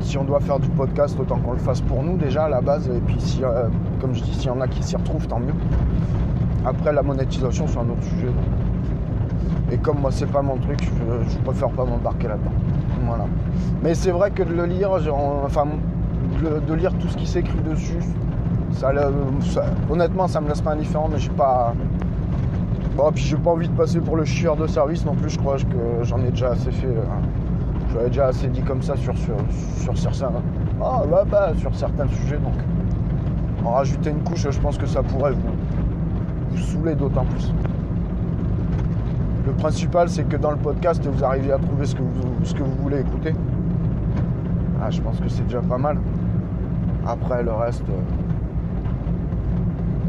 Si 0.00 0.16
on 0.16 0.24
doit 0.24 0.40
faire 0.40 0.58
du 0.58 0.68
podcast, 0.68 1.16
autant 1.20 1.38
qu'on 1.38 1.52
le 1.52 1.58
fasse 1.58 1.80
pour 1.82 2.02
nous 2.02 2.16
déjà 2.16 2.44
à 2.44 2.48
la 2.48 2.60
base. 2.60 2.88
Et 2.88 3.00
puis, 3.00 3.20
si, 3.20 3.44
euh, 3.44 3.68
comme 4.00 4.14
je 4.14 4.22
dis, 4.22 4.34
s'il 4.34 4.46
y 4.46 4.50
en 4.50 4.60
a 4.60 4.68
qui 4.68 4.82
s'y 4.82 4.96
retrouvent, 4.96 5.26
tant 5.26 5.38
mieux. 5.38 5.54
Après, 6.64 6.92
la 6.92 7.02
monétisation, 7.02 7.66
c'est 7.66 7.78
un 7.78 7.90
autre 7.90 8.02
sujet. 8.02 8.28
Et 9.70 9.76
comme 9.76 10.00
moi, 10.00 10.10
c'est 10.10 10.30
pas 10.30 10.40
mon 10.40 10.56
truc, 10.56 10.78
je, 10.82 11.38
préfère 11.38 11.68
pas 11.70 11.84
m'embarquer 11.84 12.28
là-dedans. 12.28 12.52
Voilà. 13.04 13.24
Mais 13.82 13.94
c'est 13.94 14.10
vrai 14.10 14.30
que 14.30 14.42
de 14.42 14.54
le 14.54 14.64
lire, 14.64 14.90
enfin, 15.44 15.66
de, 16.66 16.74
lire 16.74 16.92
tout 16.94 17.08
ce 17.08 17.16
qui 17.16 17.26
s'écrit 17.26 17.60
dessus, 17.60 17.98
ça, 18.72 18.92
ça- 19.42 19.64
honnêtement, 19.90 20.26
ça 20.26 20.40
me 20.40 20.48
laisse 20.48 20.60
pas 20.60 20.72
indifférent, 20.72 21.08
mais 21.12 21.18
j'ai 21.18 21.30
pas. 21.30 21.74
Bon, 22.98 23.10
puis 23.12 23.22
j'ai 23.22 23.36
pas 23.36 23.50
envie 23.52 23.68
de 23.68 23.74
passer 23.74 24.00
pour 24.00 24.16
le 24.16 24.24
chieur 24.24 24.56
de 24.56 24.66
service 24.66 25.06
non 25.06 25.14
plus. 25.14 25.30
Je 25.30 25.38
crois 25.38 25.54
que 25.56 26.02
j'en 26.02 26.18
ai 26.18 26.30
déjà 26.30 26.50
assez 26.50 26.72
fait. 26.72 26.88
euh, 26.88 27.04
J'avais 27.92 28.08
déjà 28.08 28.26
assez 28.26 28.48
dit 28.48 28.60
comme 28.62 28.82
ça 28.82 28.96
sur 28.96 29.14
sur, 29.16 29.36
sur 29.96 30.14
certains. 30.16 30.42
Ah 30.82 31.02
bah, 31.08 31.22
bah, 31.30 31.52
sur 31.58 31.72
certains 31.76 32.08
sujets. 32.08 32.38
Donc, 32.38 32.54
en 33.64 33.70
rajouter 33.70 34.10
une 34.10 34.24
couche, 34.24 34.50
je 34.50 34.58
pense 34.58 34.76
que 34.76 34.86
ça 34.86 35.04
pourrait 35.04 35.30
vous, 35.30 35.52
vous 36.50 36.58
saouler 36.58 36.96
d'autant 36.96 37.24
plus. 37.26 37.54
Le 39.46 39.52
principal, 39.52 40.08
c'est 40.08 40.24
que 40.24 40.36
dans 40.36 40.50
le 40.50 40.56
podcast, 40.56 41.06
vous 41.06 41.22
arriviez 41.24 41.52
à 41.52 41.58
trouver 41.58 41.86
ce 41.86 41.94
que 41.94 42.02
vous, 42.02 42.44
ce 42.44 42.52
que 42.52 42.64
vous 42.64 42.74
voulez 42.82 42.98
écouter. 42.98 43.32
Ah, 44.82 44.90
je 44.90 45.00
pense 45.00 45.20
que 45.20 45.28
c'est 45.28 45.44
déjà 45.44 45.60
pas 45.60 45.78
mal. 45.78 45.98
Après, 47.06 47.44
le 47.44 47.52
reste, 47.52 47.84
euh, 47.88 48.02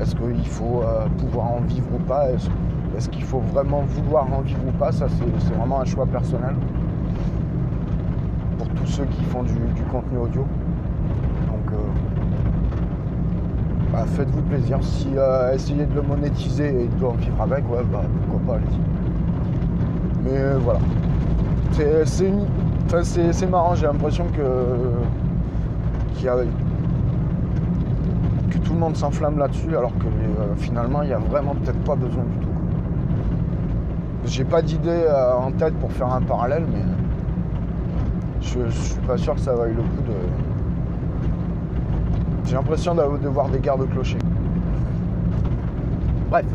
est-ce 0.02 0.16
qu'il 0.16 0.48
faut 0.48 0.82
euh, 0.84 1.06
pouvoir 1.20 1.52
en 1.52 1.62
vivre 1.68 1.86
ou 1.94 2.00
pas? 2.00 2.30
Est-ce 3.00 3.08
qu'il 3.08 3.24
faut 3.24 3.40
vraiment 3.40 3.84
vouloir 3.88 4.26
en 4.26 4.42
vivre 4.42 4.60
ou 4.68 4.72
pas? 4.74 4.92
Ça, 4.92 5.08
c'est 5.08 5.54
vraiment 5.54 5.80
un 5.80 5.86
choix 5.86 6.06
personnel. 6.06 6.54
Pour 8.58 8.68
tous 8.68 8.88
ceux 8.88 9.06
qui 9.06 9.24
font 9.24 9.44
du, 9.44 9.54
contenu 9.90 10.18
audio. 10.18 10.42
Donc, 10.42 11.72
euh, 11.72 11.78
bah, 13.94 14.04
faites-vous 14.06 14.42
plaisir. 14.42 14.80
Si 14.82 15.08
euh, 15.16 15.54
essayez 15.54 15.86
de 15.86 15.96
le 15.96 16.02
monétiser 16.02 16.68
et 16.68 16.88
de 16.90 17.06
en 17.06 17.12
vivre 17.12 17.42
avec, 17.42 17.64
ouais, 17.72 17.86
bah, 17.90 18.02
pourquoi 18.28 18.46
pas, 18.46 18.56
allez-y. 18.60 18.80
Mais 20.26 20.38
euh, 20.38 20.58
voilà. 20.62 20.82
C'est 21.72 23.50
marrant, 23.50 23.76
j'ai 23.76 23.86
l'impression 23.86 24.26
que 24.36 24.42
que 28.52 28.58
tout 28.58 28.74
le 28.74 28.80
monde 28.80 28.98
s'enflamme 28.98 29.38
là-dessus 29.38 29.78
alors 29.78 29.94
que 29.94 30.08
finalement 30.58 31.02
il 31.04 31.08
n'y 31.08 31.14
a 31.14 31.18
vraiment 31.18 31.56
peut-être 31.56 31.82
pas 31.86 31.96
besoin 31.96 32.24
du 32.24 32.46
tout. 32.46 32.49
J'ai 34.26 34.44
pas 34.44 34.62
d'idée 34.62 34.90
euh, 34.90 35.34
en 35.36 35.52
tête 35.52 35.74
pour 35.76 35.92
faire 35.92 36.12
un 36.12 36.22
parallèle 36.22 36.66
mais 36.72 36.84
je, 38.42 38.70
suis 38.70 39.00
pas 39.02 39.18
sûr 39.18 39.36
que 39.36 39.42
ça 39.42 39.54
vaille 39.54 39.74
le 39.74 39.82
coup 39.82 40.02
de. 40.08 40.14
J'ai 42.46 42.56
l'impression 42.56 42.96
de, 42.96 43.28
voir 43.28 43.50
des 43.50 43.60
gardes 43.60 43.88
clochers. 43.90 44.18
Bref. 46.30 46.46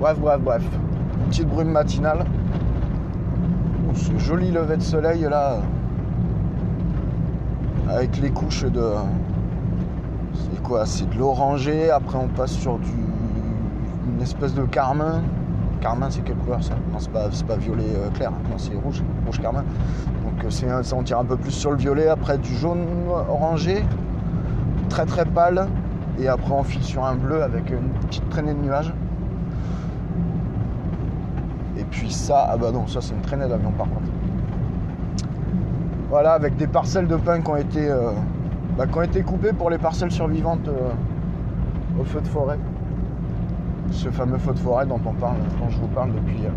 Bref, 0.00 0.18
bref, 0.18 0.40
bref. 0.40 0.64
Petite 1.28 1.48
brume 1.48 1.70
matinale. 1.70 2.24
Ce 3.94 4.16
joli 4.18 4.50
lever 4.50 4.76
de 4.76 4.82
soleil 4.82 5.22
là. 5.22 5.58
Avec 7.88 8.20
les 8.20 8.30
couches 8.30 8.64
de. 8.64 8.92
C'est 10.34 10.62
quoi? 10.62 10.84
C'est 10.84 11.08
de 11.08 11.18
l'oranger. 11.18 11.90
Après, 11.90 12.18
on 12.18 12.28
passe 12.28 12.52
sur 12.52 12.78
du. 12.78 12.90
Une 14.08 14.22
espèce 14.22 14.54
de 14.54 14.62
carmin. 14.62 15.22
Carmin, 15.80 16.10
c'est 16.10 16.22
quelle 16.22 16.36
couleur 16.36 16.62
ça 16.62 16.74
Non, 16.92 16.98
c'est 16.98 17.46
pas, 17.46 17.56
violet 17.56 17.84
euh, 17.96 18.10
clair. 18.10 18.30
Non, 18.30 18.58
c'est 18.58 18.74
rouge. 18.74 19.02
Rouge 19.26 19.40
carmin. 19.40 19.62
Donc, 20.24 20.44
euh, 20.44 20.82
ça, 20.82 20.96
on 20.96 21.02
tire 21.02 21.18
un 21.18 21.24
peu 21.24 21.36
plus 21.36 21.50
sur 21.50 21.70
le 21.70 21.76
violet. 21.76 22.08
Après, 22.08 22.38
du 22.38 22.54
jaune 22.54 22.86
orangé. 23.28 23.84
Très 24.88 25.04
très 25.04 25.24
pâle. 25.24 25.68
Et 26.18 26.28
après, 26.28 26.52
on 26.52 26.62
file 26.62 26.82
sur 26.82 27.04
un 27.04 27.14
bleu 27.14 27.42
avec 27.42 27.70
une 27.70 27.88
petite 28.06 28.28
traînée 28.30 28.54
de 28.54 28.60
nuages. 28.60 28.92
Et 31.78 31.84
puis 31.84 32.10
ça, 32.10 32.48
ah 32.50 32.56
bah 32.56 32.70
non, 32.72 32.86
ça 32.86 33.02
c'est 33.02 33.12
une 33.12 33.20
traînée 33.20 33.46
d'avion 33.46 33.70
par 33.72 33.86
contre. 33.86 34.06
Voilà, 36.08 36.32
avec 36.32 36.56
des 36.56 36.66
parcelles 36.66 37.06
de 37.06 37.16
pin 37.16 37.42
qui 37.42 37.50
ont 37.50 37.56
été, 37.56 37.90
euh, 37.90 38.12
bah, 38.78 38.86
qui 38.86 38.96
ont 38.96 39.02
été 39.02 39.20
coupées 39.22 39.52
pour 39.52 39.68
les 39.68 39.76
parcelles 39.76 40.10
survivantes 40.10 40.70
au 42.00 42.04
feu 42.04 42.20
de 42.22 42.28
forêt. 42.28 42.58
Ce 43.90 44.08
fameux 44.10 44.38
feu 44.38 44.52
de 44.52 44.58
forêt 44.58 44.86
dont 44.86 45.00
on 45.06 45.12
parle, 45.12 45.36
dont 45.60 45.68
je 45.70 45.78
vous 45.78 45.86
parle 45.88 46.12
depuis, 46.12 46.44
euh, 46.44 46.50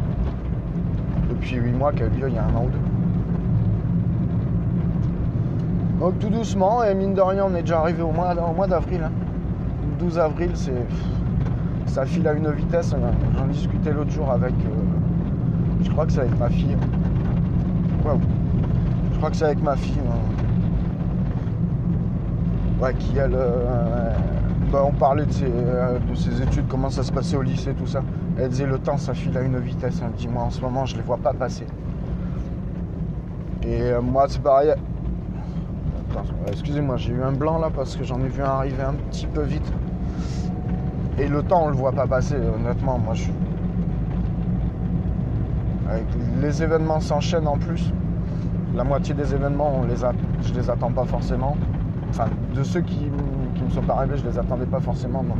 depuis 1.30 1.56
8 1.56 1.72
mois, 1.72 1.92
qui 1.94 2.04
a 2.04 2.08
eu 2.08 2.10
lieu 2.10 2.28
il 2.30 2.36
y 2.36 2.38
a 2.38 2.44
un 2.44 2.56
an 2.56 2.66
ou 2.66 2.70
deux. 2.70 2.80
Donc 6.00 6.20
tout 6.20 6.30
doucement, 6.30 6.84
et 6.84 6.94
mine 6.94 7.14
de 7.14 7.22
rien, 7.22 7.46
on 7.46 7.56
est 7.56 7.62
déjà 7.62 7.80
arrivé 7.80 8.02
au 8.02 8.12
mois, 8.12 8.34
au 8.34 8.54
mois 8.54 8.68
d'avril. 8.68 9.02
hein. 9.04 9.12
12 10.00 10.18
avril, 10.20 10.52
c'est. 10.54 10.86
Ça 11.88 12.06
file 12.06 12.28
à 12.28 12.34
une 12.34 12.52
vitesse. 12.52 12.94
hein. 12.94 13.12
J'en 13.38 13.48
discutais 13.48 13.92
l'autre 13.92 14.12
jour 14.12 14.30
avec. 14.32 14.54
euh, 14.54 15.82
je 15.84 15.90
crois 15.90 16.06
que 16.06 16.12
c'est 16.12 16.22
avec 16.22 16.38
ma 16.40 16.50
fille. 16.50 16.78
Waouh. 18.06 18.20
Je 19.12 19.18
crois 19.18 19.30
que 19.32 19.36
c'est 19.36 19.46
avec 19.46 19.62
ma 19.64 19.76
fille. 19.76 20.00
hein. 20.08 20.20
Ouais, 22.82 22.94
qui 22.94 23.18
elle. 23.18 23.34
euh, 23.36 24.14
bah, 24.72 24.84
on 24.86 24.92
parlait 24.92 25.26
de 25.26 25.32
ses, 25.32 25.46
euh, 25.46 26.00
de 26.00 26.16
ses 26.16 26.42
études, 26.42 26.68
comment 26.68 26.90
ça 26.90 27.04
se 27.04 27.12
passait 27.12 27.36
au 27.36 27.42
lycée, 27.42 27.74
tout 27.74 27.88
ça. 27.88 28.02
Elle 28.38 28.50
disait 28.50 28.66
le 28.66 28.78
temps 28.78 28.98
ça 28.98 29.14
file 29.14 29.38
à 29.38 29.42
une 29.42 29.58
vitesse. 29.60 30.00
Elle 30.02 30.12
me 30.12 30.18
dit 30.18 30.28
moi 30.28 30.44
en 30.44 30.50
ce 30.52 30.62
moment 30.62 30.86
je 30.86 30.96
les 30.96 31.02
vois 31.02 31.18
pas 31.18 31.34
passer. 31.34 31.66
Et 33.64 33.82
euh, 33.82 34.02
moi 34.02 34.26
c'est 34.28 34.42
pareil. 34.42 34.74
Excusez-moi, 36.48 36.98
j'ai 36.98 37.14
eu 37.14 37.22
un 37.22 37.32
blanc 37.32 37.60
là 37.60 37.70
parce 37.74 37.96
que 37.96 38.04
j'en 38.04 38.20
ai 38.22 38.28
vu 38.28 38.42
un 38.42 38.48
arriver 38.48 38.82
un 38.82 38.94
petit 38.94 39.28
peu 39.28 39.42
vite. 39.42 39.72
Et 41.18 41.28
le 41.28 41.44
temps 41.44 41.64
on 41.66 41.68
le 41.70 41.76
voit 41.76 41.92
pas 41.92 42.08
passer, 42.08 42.36
honnêtement, 42.36 42.98
moi 42.98 43.14
les 46.42 46.64
événements 46.64 47.00
s'enchaînent 47.00 47.48
en 47.48 47.58
plus. 47.58 47.92
La 48.76 48.84
moitié 48.84 49.14
des 49.14 49.34
événements, 49.34 49.74
on 49.82 49.86
les 49.86 49.96
je 50.42 50.54
les 50.54 50.70
attends 50.70 50.92
pas 50.92 51.06
forcément. 51.06 51.58
Enfin, 52.10 52.26
de 52.56 52.64
ceux 52.64 52.82
qui, 52.82 53.10
sont 53.70 53.82
pas 53.82 53.96
arrivés, 53.96 54.18
je 54.18 54.26
les 54.26 54.38
attendais 54.38 54.66
pas 54.66 54.80
forcément. 54.80 55.24
Donc, 55.24 55.38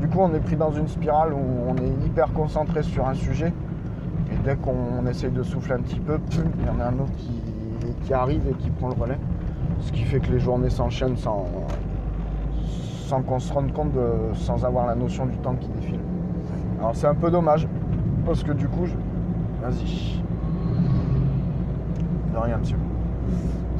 du 0.00 0.08
coup, 0.08 0.18
on 0.20 0.32
est 0.34 0.40
pris 0.40 0.56
dans 0.56 0.72
une 0.72 0.88
spirale 0.88 1.32
où 1.32 1.38
on 1.68 1.76
est 1.76 2.06
hyper 2.06 2.32
concentré 2.32 2.82
sur 2.82 3.06
un 3.06 3.14
sujet. 3.14 3.52
Et 4.32 4.36
dès 4.44 4.56
qu'on 4.56 5.06
essaye 5.06 5.30
de 5.30 5.42
souffler 5.42 5.74
un 5.74 5.80
petit 5.80 6.00
peu, 6.00 6.18
il 6.32 6.66
y 6.66 6.70
en 6.70 6.80
a 6.80 6.88
un 6.88 6.94
autre 6.94 7.12
qui, 7.16 7.42
qui 8.02 8.14
arrive 8.14 8.42
et 8.50 8.54
qui 8.54 8.70
prend 8.70 8.88
le 8.88 8.94
relais. 8.94 9.18
Ce 9.80 9.92
qui 9.92 10.02
fait 10.02 10.20
que 10.20 10.32
les 10.32 10.40
journées 10.40 10.70
s'enchaînent 10.70 11.16
sans, 11.16 11.46
sans 13.06 13.22
qu'on 13.22 13.38
se 13.38 13.52
rende 13.52 13.72
compte, 13.72 13.92
de, 13.92 14.34
sans 14.34 14.64
avoir 14.64 14.86
la 14.86 14.94
notion 14.94 15.26
du 15.26 15.36
temps 15.38 15.54
qui 15.54 15.68
défile. 15.68 16.00
Alors 16.78 16.94
c'est 16.94 17.06
un 17.06 17.14
peu 17.14 17.30
dommage, 17.30 17.68
parce 18.24 18.42
que 18.42 18.52
du 18.52 18.68
coup, 18.68 18.86
je... 18.86 18.94
vas-y. 19.62 20.22
De 22.32 22.38
rien, 22.38 22.58
monsieur. 22.58 22.76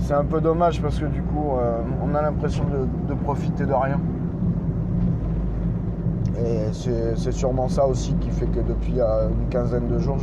C'est 0.07 0.15
un 0.15 0.25
peu 0.25 0.41
dommage 0.41 0.81
parce 0.81 1.01
que 1.01 1.07
du 1.07 1.21
coup, 1.21 1.57
euh, 1.59 1.81
on 2.01 2.15
a 2.15 2.23
l'impression 2.23 2.63
de, 3.09 3.15
profiter 3.15 3.67
de 3.67 3.73
rien. 3.73 3.99
Et 6.39 6.73
c'est 6.73 7.33
sûrement 7.33 7.67
ça 7.67 7.85
aussi 7.89 8.15
qui 8.15 8.31
fait 8.31 8.47
que 8.47 8.61
depuis 8.61 9.01
une 9.01 9.49
quinzaine 9.51 9.89
de 9.89 9.99
jours, 9.99 10.19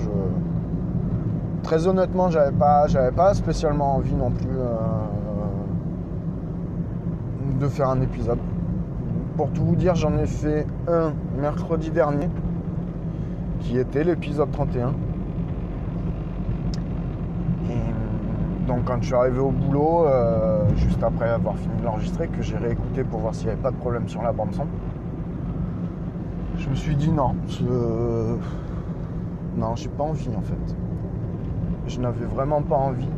très 1.64 1.86
honnêtement, 1.86 2.30
j'avais 2.30 2.54
pas, 2.54 2.88
j'avais 2.88 3.12
pas 3.12 3.34
spécialement 3.34 3.96
envie 3.96 4.16
non 4.16 4.32
plus 4.32 4.58
euh, 4.58 4.78
de 7.60 7.68
faire 7.68 7.90
un 7.90 8.00
épisode. 8.00 8.40
Pour 9.36 9.50
tout 9.50 9.66
vous 9.66 9.76
dire, 9.76 9.96
j'en 9.96 10.18
ai 10.18 10.28
fait 10.28 10.66
un 10.88 11.12
mercredi 11.38 11.92
dernier, 11.92 12.30
qui 13.60 13.78
était 13.78 14.06
l'épisode 14.06 14.50
31. 14.50 14.94
Et 17.70 17.94
donc 18.68 18.86
quand 18.86 18.98
je 19.02 19.08
suis 19.08 19.16
arrivé 19.16 19.40
au 19.40 19.52
boulot, 19.52 20.06
euh, 20.08 20.64
juste 20.76 21.04
après 21.04 21.30
avoir 21.30 21.58
fini 21.58 21.76
de 21.80 21.84
l'enregistrer, 21.84 22.28
que 22.28 22.42
j'ai 22.42 22.58
réécouté 22.58 23.04
pour 23.04 23.20
voir 23.20 23.36
s'il 23.36 23.48
n'y 23.48 23.54
avait 23.54 23.62
pas 23.62 23.72
de 23.72 23.76
problème 23.76 24.08
sur 24.08 24.22
la 24.22 24.32
bande 24.32 24.54
son, 24.54 24.66
je 26.58 26.70
me 26.70 26.76
suis 26.76 26.96
dit 26.96 27.12
non, 27.12 27.36
je... 27.48 27.66
non, 29.58 29.76
j'ai 29.76 29.90
pas 29.90 30.04
envie 30.04 30.30
en 30.38 30.42
fait. 30.42 30.76
Je 31.88 32.00
n'avais 32.00 32.26
vraiment 32.26 32.62
pas 32.62 32.78
envie. 32.78 33.10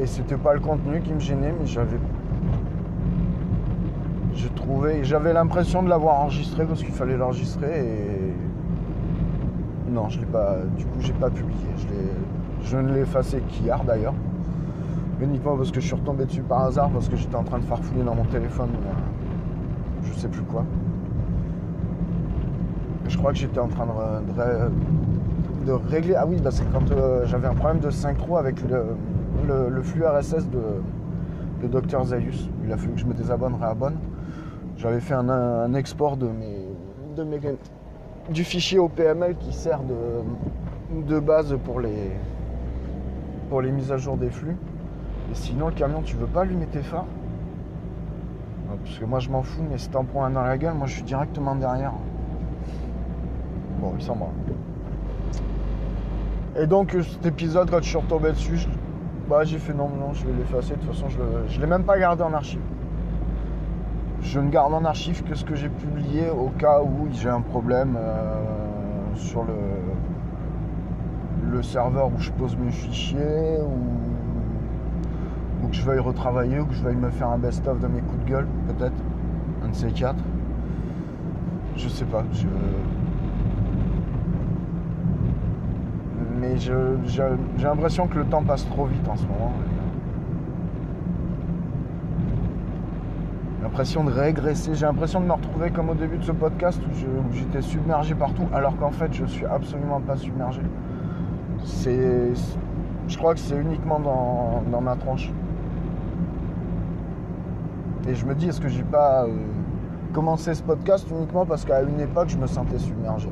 Et 0.00 0.06
c'était 0.06 0.36
pas 0.36 0.54
le 0.54 0.60
contenu 0.60 1.00
qui 1.02 1.12
me 1.12 1.20
gênait, 1.20 1.52
mais 1.58 1.66
j'avais. 1.66 1.98
Je 4.34 4.48
trouvais. 4.48 5.04
J'avais 5.04 5.34
l'impression 5.34 5.82
de 5.82 5.90
l'avoir 5.90 6.20
enregistré 6.20 6.64
parce 6.64 6.82
qu'il 6.82 6.94
fallait 6.94 7.18
l'enregistrer 7.18 7.86
et. 7.86 8.32
Non, 9.90 10.08
je 10.08 10.20
l'ai 10.20 10.26
pas. 10.26 10.56
Du 10.78 10.86
coup, 10.86 11.00
j'ai 11.00 11.12
pas 11.12 11.28
publié. 11.28 11.68
Je, 11.76 12.68
je 12.70 12.76
ne 12.78 12.94
l'ai 12.94 13.00
effacé 13.00 13.42
qu'hier 13.48 13.84
d'ailleurs. 13.84 14.14
Uniquement 15.22 15.56
parce 15.56 15.70
que 15.70 15.80
je 15.80 15.86
suis 15.86 15.94
retombé 15.94 16.24
dessus 16.24 16.42
par 16.42 16.64
hasard 16.64 16.90
parce 16.90 17.08
que 17.08 17.14
j'étais 17.14 17.36
en 17.36 17.44
train 17.44 17.58
de 17.58 17.64
farfouiller 17.64 18.02
dans 18.02 18.16
mon 18.16 18.24
téléphone. 18.24 18.70
euh, 18.70 18.92
Je 20.02 20.12
sais 20.18 20.26
plus 20.26 20.42
quoi. 20.42 20.64
Je 23.06 23.16
crois 23.16 23.30
que 23.30 23.38
j'étais 23.38 23.60
en 23.60 23.68
train 23.68 23.86
de, 23.86 25.72
régler. 25.72 26.16
Ah 26.16 26.26
oui, 26.26 26.38
bah 26.42 26.50
c'est 26.50 26.68
quand 26.72 26.90
euh, 26.90 27.24
j'avais 27.26 27.46
un 27.46 27.54
problème 27.54 27.78
de 27.78 27.90
synchro 27.90 28.36
avec 28.36 28.56
le, 28.62 29.82
flux 29.82 30.04
RSS 30.04 30.48
de, 30.48 31.68
Dr 31.68 32.04
Zaius. 32.04 32.48
Il 32.64 32.72
a 32.72 32.76
fallu 32.76 32.94
que 32.94 33.00
je 33.00 33.06
me 33.06 33.14
désabonne, 33.14 33.54
réabonne. 33.60 33.94
J'avais 34.76 34.98
fait 34.98 35.14
un, 35.14 35.74
export 35.74 36.16
de 36.16 36.26
mes, 36.26 36.66
de 37.16 37.22
mes- 37.22 37.38
du 38.30 38.42
fichier 38.42 38.80
OPML 38.80 39.36
qui 39.36 39.52
sert 39.52 39.80
de, 39.84 41.20
base 41.20 41.56
pour 41.64 41.80
les 41.80 42.10
mises 43.70 43.92
à 43.92 43.98
jour 43.98 44.16
des 44.16 44.30
flux. 44.30 44.56
Et 45.30 45.34
sinon, 45.34 45.66
le 45.66 45.72
camion, 45.72 46.02
tu 46.02 46.16
veux 46.16 46.26
pas 46.26 46.42
allumer 46.42 46.66
tes 46.66 46.82
phares 46.82 47.06
Parce 48.84 48.98
que 48.98 49.04
moi, 49.04 49.18
je 49.18 49.30
m'en 49.30 49.42
fous, 49.42 49.62
mais 49.70 49.78
si 49.78 49.88
t'en 49.88 50.04
prends 50.04 50.24
un 50.24 50.30
dans 50.30 50.42
la 50.42 50.58
gueule, 50.58 50.74
moi, 50.74 50.86
je 50.86 50.94
suis 50.94 51.02
directement 51.02 51.54
derrière. 51.54 51.92
Bon, 53.80 53.94
il 53.98 54.02
s'en 54.02 54.14
va. 54.14 54.26
Et 56.54 56.66
donc 56.66 56.94
euh, 56.94 57.02
cet 57.02 57.24
épisode, 57.24 57.70
quand 57.70 57.82
je 57.82 57.88
suis 57.88 57.96
retombé 57.96 58.30
dessus, 58.30 58.66
bah, 59.28 59.42
j'ai 59.44 59.58
fait 59.58 59.72
non, 59.72 59.88
non, 59.88 60.12
je 60.12 60.26
vais 60.26 60.34
l'effacer. 60.34 60.74
De 60.74 60.80
toute 60.80 60.94
façon, 60.94 61.08
je 61.08 61.56
ne 61.56 61.60
l'ai 61.60 61.66
même 61.66 61.84
pas 61.84 61.98
gardé 61.98 62.22
en 62.22 62.34
archive. 62.34 62.60
Je 64.20 64.38
ne 64.38 64.50
garde 64.50 64.74
en 64.74 64.84
archive 64.84 65.24
que 65.24 65.34
ce 65.34 65.44
que 65.44 65.54
j'ai 65.54 65.70
publié 65.70 66.28
au 66.30 66.50
cas 66.50 66.80
où 66.82 67.08
j'ai 67.10 67.30
un 67.30 67.40
problème 67.40 67.96
euh, 67.98 68.34
sur 69.14 69.42
le, 69.42 69.54
le 71.50 71.62
serveur 71.62 72.08
où 72.08 72.18
je 72.18 72.30
pose 72.32 72.56
mes 72.56 72.70
fichiers, 72.70 73.58
ou 73.62 74.11
que 75.72 75.78
je 75.78 75.82
veuille 75.82 75.98
retravailler, 75.98 76.60
ou 76.60 76.66
que 76.66 76.74
je 76.74 76.82
veuille 76.82 76.96
me 76.96 77.10
faire 77.10 77.28
un 77.28 77.38
best-of 77.38 77.80
de 77.80 77.86
mes 77.88 78.00
coups 78.02 78.24
de 78.24 78.30
gueule, 78.30 78.46
peut-être. 78.68 78.92
Un 79.64 79.68
de 79.68 79.74
ces 79.74 79.90
quatre. 79.90 80.22
Je 81.76 81.88
sais 81.88 82.04
pas. 82.04 82.22
Mais 86.38 86.58
j'ai 86.58 86.74
l'impression 87.62 88.06
que 88.06 88.18
le 88.18 88.26
temps 88.26 88.42
passe 88.42 88.68
trop 88.68 88.84
vite 88.84 89.08
en 89.08 89.16
ce 89.16 89.22
moment. 89.22 89.52
L'impression 93.62 94.04
de 94.04 94.10
régresser. 94.10 94.74
J'ai 94.74 94.84
l'impression 94.84 95.20
de 95.20 95.26
me 95.26 95.32
retrouver 95.32 95.70
comme 95.70 95.88
au 95.88 95.94
début 95.94 96.18
de 96.18 96.24
ce 96.24 96.32
podcast 96.32 96.78
où 96.84 97.32
j'étais 97.32 97.62
submergé 97.62 98.14
partout, 98.14 98.46
alors 98.52 98.76
qu'en 98.76 98.90
fait 98.90 99.14
je 99.14 99.24
suis 99.24 99.46
absolument 99.46 100.00
pas 100.00 100.16
submergé. 100.16 100.60
C'est, 101.64 102.32
je 103.08 103.16
crois 103.16 103.32
que 103.32 103.40
c'est 103.40 103.56
uniquement 103.56 104.00
dans, 104.00 104.62
dans 104.70 104.80
ma 104.82 104.96
tronche. 104.96 105.32
Et 108.08 108.14
je 108.14 108.26
me 108.26 108.34
dis, 108.34 108.48
est-ce 108.48 108.60
que 108.60 108.68
j'ai 108.68 108.82
pas 108.82 109.24
euh, 109.24 109.36
commencé 110.12 110.54
ce 110.54 110.62
podcast 110.62 111.06
uniquement 111.10 111.46
parce 111.46 111.64
qu'à 111.64 111.82
une 111.82 112.00
époque 112.00 112.28
je 112.28 112.36
me 112.36 112.46
sentais 112.46 112.78
submergé. 112.78 113.28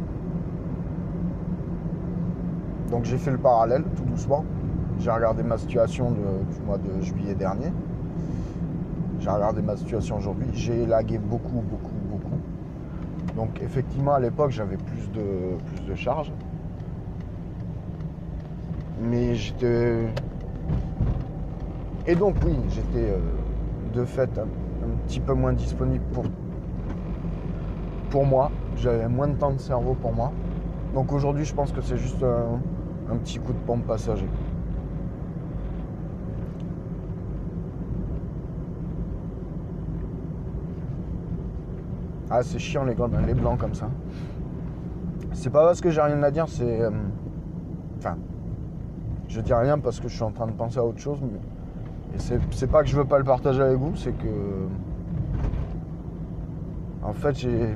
Donc 2.91 3.05
j'ai 3.05 3.19
fait 3.19 3.31
le 3.31 3.39
parallèle 3.39 3.85
tout 3.97 4.05
doucement. 4.05 4.45
J'ai 4.99 5.11
regardé 5.11 5.43
ma 5.43 5.59
situation 5.59 6.11
du 6.11 6.61
mois 6.67 6.79
de 6.79 7.01
juillet 7.01 7.35
dernier. 7.35 7.73
J'ai 9.19 9.31
regardé 9.31 9.63
ma 9.63 9.77
situation 9.77 10.17
aujourd'hui. 10.17 10.49
J'ai 10.53 10.83
élagué 10.83 11.19
beaucoup, 11.19 11.63
beaucoup, 11.63 11.95
beaucoup. 12.11 12.39
Donc 13.37 13.61
effectivement 13.63 14.15
à 14.15 14.21
l'époque 14.21 14.51
j'avais 14.51 14.77
plus 14.77 15.11
de, 15.13 15.57
plus 15.67 15.87
de 15.87 15.95
charges. 15.95 16.33
Mais 19.03 19.35
j'étais. 19.35 20.07
Et 22.07 22.15
donc 22.15 22.35
oui, 22.45 22.57
j'étais 22.69 23.11
euh, 23.11 23.19
de 23.95 24.05
fait 24.05 24.39
petit 25.11 25.19
peu 25.19 25.35
moins 25.35 25.53
disponible 25.53 26.05
pour, 26.13 26.25
pour 28.11 28.25
moi. 28.25 28.53
J'avais 28.77 29.09
moins 29.09 29.27
de 29.27 29.35
temps 29.35 29.51
de 29.51 29.59
cerveau 29.59 29.95
pour 29.95 30.13
moi. 30.13 30.31
Donc 30.95 31.13
aujourd'hui 31.13 31.45
je 31.45 31.53
pense 31.53 31.73
que 31.73 31.81
c'est 31.81 31.97
juste 31.97 32.23
un, 32.23 33.17
petit 33.17 33.41
coup 33.41 33.53
de 33.53 33.59
pompe 33.59 33.85
passager. 33.87 34.29
Ah 42.31 42.45
c'est 42.45 42.61
chiant 42.61 42.85
les, 42.85 42.95
les 43.27 43.35
blancs 43.35 43.59
comme 43.59 43.75
ça. 43.75 43.91
C'est 45.33 45.51
pas 45.51 45.65
parce 45.67 45.81
que 45.81 45.91
j'ai 45.91 46.01
rien 46.01 46.23
à 46.23 46.31
dire, 46.31 46.47
c'est. 46.49 46.83
euh, 46.83 46.91
Enfin. 47.99 48.17
Je 49.27 49.41
dis 49.41 49.55
rien 49.55 49.81
parce 49.81 49.99
que 49.99 50.09
je 50.09 50.15
suis 50.15 50.23
en 50.23 50.31
train 50.31 50.47
de 50.47 50.53
penser 50.53 50.79
à 50.79 50.85
autre 50.85 51.01
chose. 51.01 51.19
Mais... 51.21 51.39
Et 52.15 52.39
c'est 52.53 52.67
pas 52.69 52.83
que 52.83 52.89
je 52.89 52.97
veux 52.97 53.05
pas 53.05 53.19
le 53.19 53.25
partager 53.25 53.61
avec 53.61 53.77
vous, 53.77 53.97
c'est 53.97 54.13
que. 54.13 54.29
En 57.03 57.13
fait 57.13 57.39
j'ai. 57.39 57.75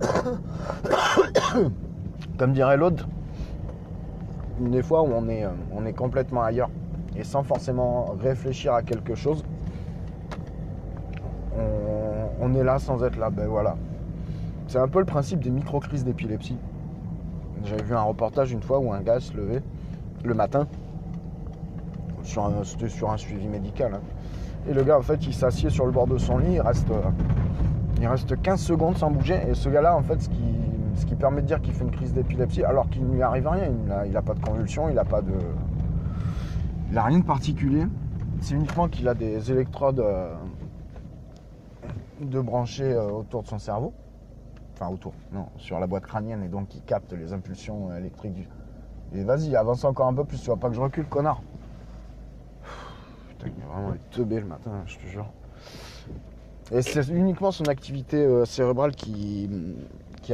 Comme 2.38 2.52
dirait 2.52 2.76
l'autre, 2.76 3.08
des 4.60 4.82
fois 4.82 5.02
où 5.02 5.08
on 5.14 5.28
est, 5.28 5.44
euh, 5.44 5.50
on 5.72 5.86
est 5.86 5.92
complètement 5.94 6.42
ailleurs 6.42 6.70
et 7.16 7.24
sans 7.24 7.42
forcément 7.42 8.14
réfléchir 8.20 8.74
à 8.74 8.82
quelque 8.82 9.14
chose, 9.14 9.42
on, 12.40 12.54
est 12.54 12.62
là 12.62 12.78
sans 12.78 13.02
être 13.02 13.16
là. 13.16 13.30
Ben 13.30 13.46
voilà. 13.46 13.76
C'est 14.68 14.78
un 14.78 14.88
peu 14.88 14.98
le 14.98 15.04
principe 15.06 15.40
des 15.40 15.50
micro-crises 15.50 16.04
d'épilepsie. 16.04 16.58
J'avais 17.64 17.82
vu 17.82 17.94
un 17.94 18.02
reportage 18.02 18.52
une 18.52 18.62
fois 18.62 18.78
où 18.78 18.92
un 18.92 19.00
gars 19.00 19.20
se 19.20 19.32
levait 19.34 19.62
le 20.24 20.34
matin. 20.34 20.66
C'était 22.22 22.88
sur 22.88 23.10
un 23.10 23.16
suivi 23.16 23.46
médical. 23.46 23.94
hein. 23.94 24.00
Et 24.68 24.74
le 24.74 24.82
gars, 24.82 24.98
en 24.98 25.02
fait, 25.02 25.24
il 25.26 25.32
s'assied 25.32 25.70
sur 25.70 25.86
le 25.86 25.92
bord 25.92 26.08
de 26.08 26.18
son 26.18 26.38
lit, 26.38 26.54
il 26.54 26.60
reste, 26.60 26.90
euh, 26.90 27.02
il 27.98 28.06
reste 28.06 28.40
15 28.40 28.60
secondes 28.60 28.96
sans 28.96 29.10
bouger. 29.10 29.40
Et 29.48 29.54
ce 29.54 29.68
gars-là, 29.68 29.96
en 29.96 30.02
fait, 30.02 30.20
ce 30.20 30.28
qui, 30.28 30.54
ce 30.94 31.06
qui 31.06 31.14
permet 31.14 31.42
de 31.42 31.46
dire 31.46 31.60
qu'il 31.60 31.72
fait 31.72 31.84
une 31.84 31.90
crise 31.90 32.12
d'épilepsie, 32.12 32.64
alors 32.64 32.88
qu'il 32.88 33.06
ne 33.06 33.14
lui 33.14 33.22
arrive 33.22 33.48
rien. 33.48 33.70
Il 34.04 34.12
n'a 34.12 34.22
pas 34.22 34.34
de 34.34 34.40
convulsion, 34.40 34.88
il 34.88 34.94
n'a 34.94 35.04
pas 35.04 35.22
de. 35.22 35.34
Il 36.88 36.94
n'a 36.94 37.04
rien 37.04 37.18
de 37.18 37.24
particulier. 37.24 37.86
C'est 38.40 38.54
uniquement 38.54 38.88
qu'il 38.88 39.08
a 39.08 39.14
des 39.14 39.50
électrodes 39.50 40.00
euh, 40.00 40.34
de 42.20 42.40
branchés 42.40 42.92
euh, 42.92 43.08
autour 43.08 43.42
de 43.42 43.48
son 43.48 43.58
cerveau. 43.58 43.92
Enfin, 44.74 44.92
autour, 44.92 45.14
non, 45.32 45.46
sur 45.56 45.80
la 45.80 45.86
boîte 45.86 46.04
crânienne, 46.04 46.42
et 46.42 46.48
donc 46.48 46.74
il 46.74 46.82
capte 46.82 47.14
les 47.14 47.32
impulsions 47.32 47.90
euh, 47.90 47.98
électriques 47.98 48.34
du, 48.34 48.46
Et 49.14 49.24
vas-y, 49.24 49.56
avance 49.56 49.84
encore 49.84 50.06
un 50.06 50.12
peu 50.12 50.24
plus, 50.24 50.38
tu 50.38 50.46
vois 50.46 50.58
pas 50.58 50.68
que 50.68 50.74
je 50.74 50.80
recule, 50.80 51.06
connard. 51.06 51.40
Putain, 53.30 53.48
il 53.56 53.62
est 53.62 53.66
vraiment 53.66 53.94
teubé 54.10 54.38
le 54.38 54.46
matin, 54.46 54.70
je 54.84 54.98
te 54.98 55.06
jure. 55.06 55.26
Et 56.72 56.82
c'est 56.82 57.08
uniquement 57.08 57.52
son 57.52 57.66
activité 57.66 58.16
euh, 58.16 58.44
cérébrale 58.44 58.94
qui, 58.94 59.48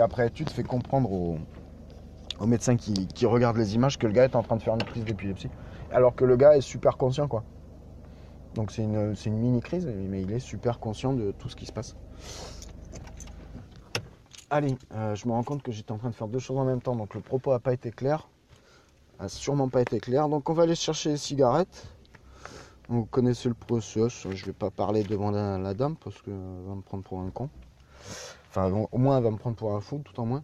après 0.00 0.28
étude, 0.28 0.48
fait 0.48 0.62
comprendre 0.62 1.12
aux, 1.12 1.38
médecins 2.46 2.76
qui, 2.76 3.26
regardent 3.26 3.58
les 3.58 3.74
images 3.74 3.98
que 3.98 4.06
le 4.06 4.12
gars 4.12 4.24
est 4.24 4.34
en 4.34 4.42
train 4.42 4.56
de 4.56 4.62
faire 4.62 4.74
une 4.74 4.82
crise 4.82 5.04
d'épilepsie. 5.04 5.50
Alors 5.92 6.14
que 6.14 6.24
le 6.24 6.36
gars 6.36 6.56
est 6.56 6.62
super 6.62 6.96
conscient, 6.96 7.28
quoi. 7.28 7.44
Donc 8.54 8.70
c'est 8.70 8.82
une, 8.82 9.14
c'est 9.14 9.30
une 9.30 9.38
mini-crise, 9.38 9.86
mais 9.86 10.22
il 10.22 10.32
est 10.32 10.38
super 10.38 10.78
conscient 10.78 11.12
de 11.12 11.32
tout 11.32 11.48
ce 11.48 11.56
qui 11.56 11.66
se 11.66 11.72
passe. 11.72 11.96
Allez, 14.50 14.76
euh, 14.94 15.14
je 15.14 15.26
me 15.26 15.32
rends 15.32 15.42
compte 15.42 15.62
que 15.62 15.72
j'étais 15.72 15.92
en 15.92 15.98
train 15.98 16.10
de 16.10 16.14
faire 16.14 16.28
deux 16.28 16.38
choses 16.38 16.58
en 16.58 16.64
même 16.64 16.82
temps, 16.82 16.94
donc 16.94 17.14
le 17.14 17.20
propos 17.20 17.52
n'a 17.52 17.58
pas 17.58 17.72
été 17.72 17.90
clair. 17.90 18.28
A 19.18 19.28
sûrement 19.28 19.68
pas 19.68 19.80
été 19.80 20.00
clair. 20.00 20.28
Donc 20.28 20.50
on 20.50 20.52
va 20.52 20.64
aller 20.64 20.74
chercher 20.74 21.10
les 21.10 21.16
cigarettes. 21.16 21.91
Vous 22.88 23.04
connaissez 23.06 23.48
le 23.48 23.54
processus, 23.54 24.26
je 24.30 24.46
vais 24.46 24.52
pas 24.52 24.70
parler 24.70 25.02
devant 25.04 25.30
la, 25.30 25.74
dame 25.74 25.96
parce 25.96 26.20
qu'elle 26.20 26.34
va 26.34 26.74
me 26.74 26.82
prendre 26.82 27.04
pour 27.04 27.20
un 27.20 27.30
con. 27.30 27.48
Enfin, 28.48 28.70
au 28.90 28.98
moins 28.98 29.18
elle 29.18 29.24
va 29.24 29.30
me 29.30 29.38
prendre 29.38 29.56
pour 29.56 29.74
un 29.74 29.80
fou, 29.80 30.02
tout 30.04 30.18
en 30.20 30.26
moins. 30.26 30.42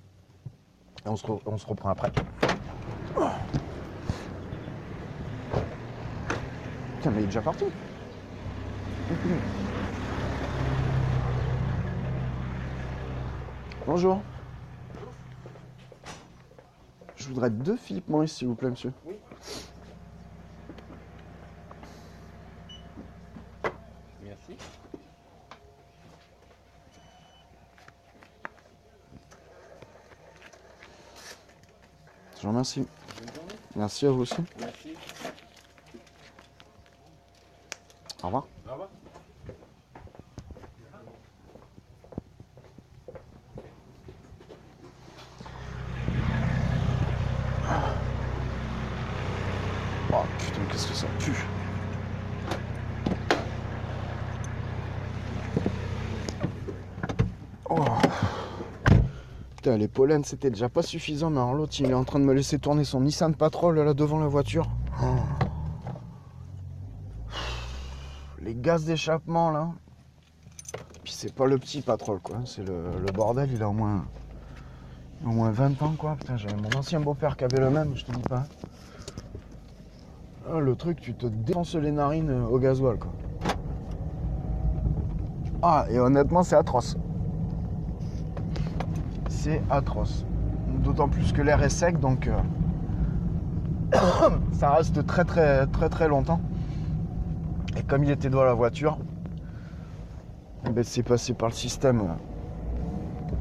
Et 1.05 1.09
on 1.09 1.17
se, 1.17 1.67
reprend 1.67 1.91
après. 1.91 2.13
Putain, 6.97 7.11
mais 7.11 7.21
il 7.21 7.25
est 7.25 7.27
déjà 7.27 7.43
parti. 7.43 7.65
Bonjour. 13.87 14.23
Je 17.17 17.29
voudrais 17.29 17.51
deux 17.51 17.77
Philippe 17.77 18.09
Maurice, 18.09 18.33
s'il 18.33 18.49
vous 18.49 18.55
plaît, 18.55 18.71
monsieur. 18.71 18.93
Merci. 19.07 19.73
Je 32.49 32.51
vous 32.51 32.57
remercie. 32.57 32.87
Merci 33.77 34.07
à 34.07 34.11
vous 34.11 34.23
aussi. 34.23 34.37
Au 38.23 38.27
revoir. 38.27 38.47
Au 38.67 38.73
revoir. 38.73 38.89
Oh 50.11 50.17
putain, 50.39 50.61
qu'est-ce 50.73 50.89
que 50.89 50.95
ça 50.95 51.07
pue. 51.19 51.47
Oh. 57.69 57.85
Les 59.77 59.89
pollens, 59.89 60.25
c'était 60.25 60.51
déjà 60.51 60.69
pas 60.69 60.83
suffisant, 60.83 61.31
mais 61.31 61.39
alors 61.39 61.55
l'autre, 61.55 61.75
il 61.81 61.91
est 61.91 61.95
en 61.95 62.05
train 62.05 62.19
de 62.19 62.25
me 62.25 62.33
laisser 62.33 62.59
tourner 62.59 62.85
son 62.85 63.01
Nissan 63.01 63.35
Patrol 63.35 63.79
là 63.79 63.95
devant 63.95 64.19
la 64.19 64.29
voiture. 64.29 64.69
Oh. 65.03 65.07
Les 68.41 68.55
gaz 68.55 68.85
d'échappement 68.85 69.51
là. 69.51 69.71
Puis 71.05 71.13
c'est 71.13 71.35
pas 71.35 71.47
le 71.47 71.59
petit 71.59 71.83
Patrol 71.83 72.21
quoi, 72.21 72.39
c'est 72.45 72.67
le, 72.67 72.99
le 72.99 73.13
bordel, 73.13 73.51
il 73.53 73.63
a 73.63 73.69
au 73.69 73.73
moins, 73.73 74.07
au 75.25 75.31
moins 75.31 75.51
20 75.51 75.83
ans 75.83 75.95
quoi. 75.99 76.17
Putain, 76.17 76.37
j'avais 76.37 76.57
mon 76.57 76.71
ancien 76.77 77.01
beau-père 77.01 77.37
qui 77.37 77.45
avait 77.45 77.61
le 77.61 77.71
même, 77.71 77.95
je 77.95 78.05
te 78.05 78.13
dis 78.13 78.23
pas. 78.23 78.45
Ah, 80.51 80.61
le 80.61 80.75
truc, 80.77 80.99
tu 80.99 81.13
te 81.13 81.27
défonces 81.27 81.75
les 81.75 81.93
narines 81.93 82.31
euh, 82.31 82.47
au 82.47 82.59
gasoil, 82.59 82.99
quoi. 82.99 83.13
Ah, 85.61 85.85
et 85.91 85.99
honnêtement, 85.99 86.43
c'est 86.43 86.57
atroce. 86.57 86.97
C'est 89.41 89.63
atroce. 89.71 90.27
D'autant 90.83 91.09
plus 91.09 91.33
que 91.33 91.43
l'air 91.43 91.63
est 91.63 91.69
sec, 91.69 92.01
donc 92.01 92.27
euh, 92.27 92.33
ça 94.53 94.73
reste 94.73 95.07
très 95.07 95.25
très 95.25 95.65
très 95.69 95.89
très 95.89 96.09
longtemps. 96.09 96.41
Et 97.77 97.83
comme 97.85 98.03
il 98.03 98.11
était 98.11 98.31
dans 98.31 98.43
la 98.43 98.53
voiture, 98.53 98.99
eh 100.67 100.71
ben, 100.71 100.83
c'est 100.83 101.05
passé 101.05 101.35
par 101.35 101.51
le 101.51 101.55
système, 101.55 102.01
euh, 102.01 103.39